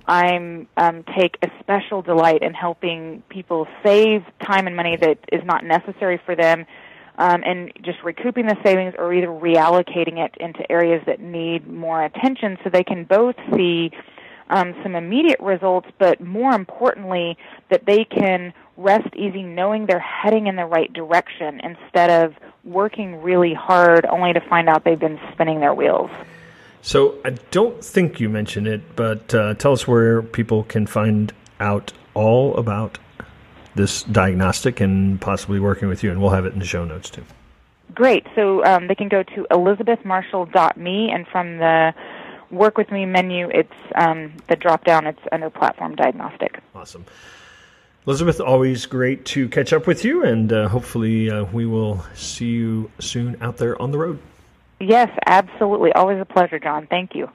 I'm 0.06 0.66
um, 0.78 1.04
take 1.18 1.36
a 1.42 1.48
special 1.60 2.00
delight 2.00 2.42
in 2.42 2.54
helping 2.54 3.22
people 3.28 3.68
save 3.84 4.22
time 4.44 4.66
and 4.66 4.74
money 4.74 4.96
that 4.96 5.18
is 5.30 5.44
not 5.44 5.64
necessary 5.64 6.20
for 6.24 6.34
them 6.34 6.64
um, 7.20 7.42
and 7.44 7.70
just 7.82 8.02
recouping 8.02 8.46
the 8.46 8.56
savings 8.64 8.94
or 8.98 9.12
either 9.12 9.26
reallocating 9.26 10.18
it 10.18 10.34
into 10.40 10.60
areas 10.72 11.02
that 11.06 11.20
need 11.20 11.68
more 11.68 12.02
attention 12.02 12.56
so 12.64 12.70
they 12.70 12.82
can 12.82 13.04
both 13.04 13.36
see 13.54 13.92
um, 14.48 14.74
some 14.82 14.96
immediate 14.96 15.38
results, 15.38 15.86
but 15.98 16.18
more 16.20 16.52
importantly, 16.52 17.36
that 17.68 17.84
they 17.84 18.04
can 18.04 18.54
rest 18.78 19.14
easy 19.14 19.42
knowing 19.42 19.84
they're 19.84 20.00
heading 20.00 20.46
in 20.46 20.56
the 20.56 20.64
right 20.64 20.90
direction 20.94 21.60
instead 21.60 22.08
of 22.10 22.34
working 22.64 23.22
really 23.22 23.52
hard 23.52 24.06
only 24.06 24.32
to 24.32 24.40
find 24.40 24.70
out 24.70 24.84
they've 24.84 24.98
been 24.98 25.20
spinning 25.32 25.60
their 25.60 25.74
wheels. 25.74 26.10
So 26.80 27.18
I 27.22 27.30
don't 27.50 27.84
think 27.84 28.18
you 28.18 28.30
mentioned 28.30 28.66
it, 28.66 28.96
but 28.96 29.34
uh, 29.34 29.54
tell 29.54 29.72
us 29.72 29.86
where 29.86 30.22
people 30.22 30.64
can 30.64 30.86
find 30.86 31.34
out 31.60 31.92
all 32.14 32.56
about 32.56 32.98
this 33.74 34.02
diagnostic 34.04 34.80
and 34.80 35.20
possibly 35.20 35.60
working 35.60 35.88
with 35.88 36.02
you, 36.02 36.10
and 36.10 36.20
we'll 36.20 36.30
have 36.30 36.46
it 36.46 36.52
in 36.52 36.58
the 36.58 36.64
show 36.64 36.84
notes 36.84 37.10
too. 37.10 37.24
Great. 37.94 38.26
So 38.34 38.64
um, 38.64 38.86
they 38.86 38.94
can 38.94 39.08
go 39.08 39.22
to 39.22 39.46
elizabethmarshall.me, 39.50 41.10
and 41.10 41.26
from 41.28 41.58
the 41.58 41.94
Work 42.50 42.76
With 42.78 42.90
Me 42.90 43.04
menu, 43.06 43.48
it's 43.48 43.72
um, 43.94 44.32
the 44.48 44.56
drop 44.56 44.84
down, 44.84 45.06
it's 45.06 45.20
under 45.32 45.50
Platform 45.50 45.94
Diagnostic. 45.96 46.60
Awesome. 46.74 47.04
Elizabeth, 48.06 48.40
always 48.40 48.86
great 48.86 49.24
to 49.26 49.48
catch 49.48 49.72
up 49.72 49.86
with 49.86 50.04
you, 50.04 50.24
and 50.24 50.52
uh, 50.52 50.68
hopefully 50.68 51.30
uh, 51.30 51.44
we 51.44 51.66
will 51.66 52.04
see 52.14 52.46
you 52.46 52.90
soon 52.98 53.36
out 53.40 53.58
there 53.58 53.80
on 53.80 53.90
the 53.90 53.98
road. 53.98 54.18
Yes, 54.80 55.10
absolutely. 55.26 55.92
Always 55.92 56.18
a 56.20 56.24
pleasure, 56.24 56.58
John. 56.58 56.86
Thank 56.86 57.14
you. 57.14 57.30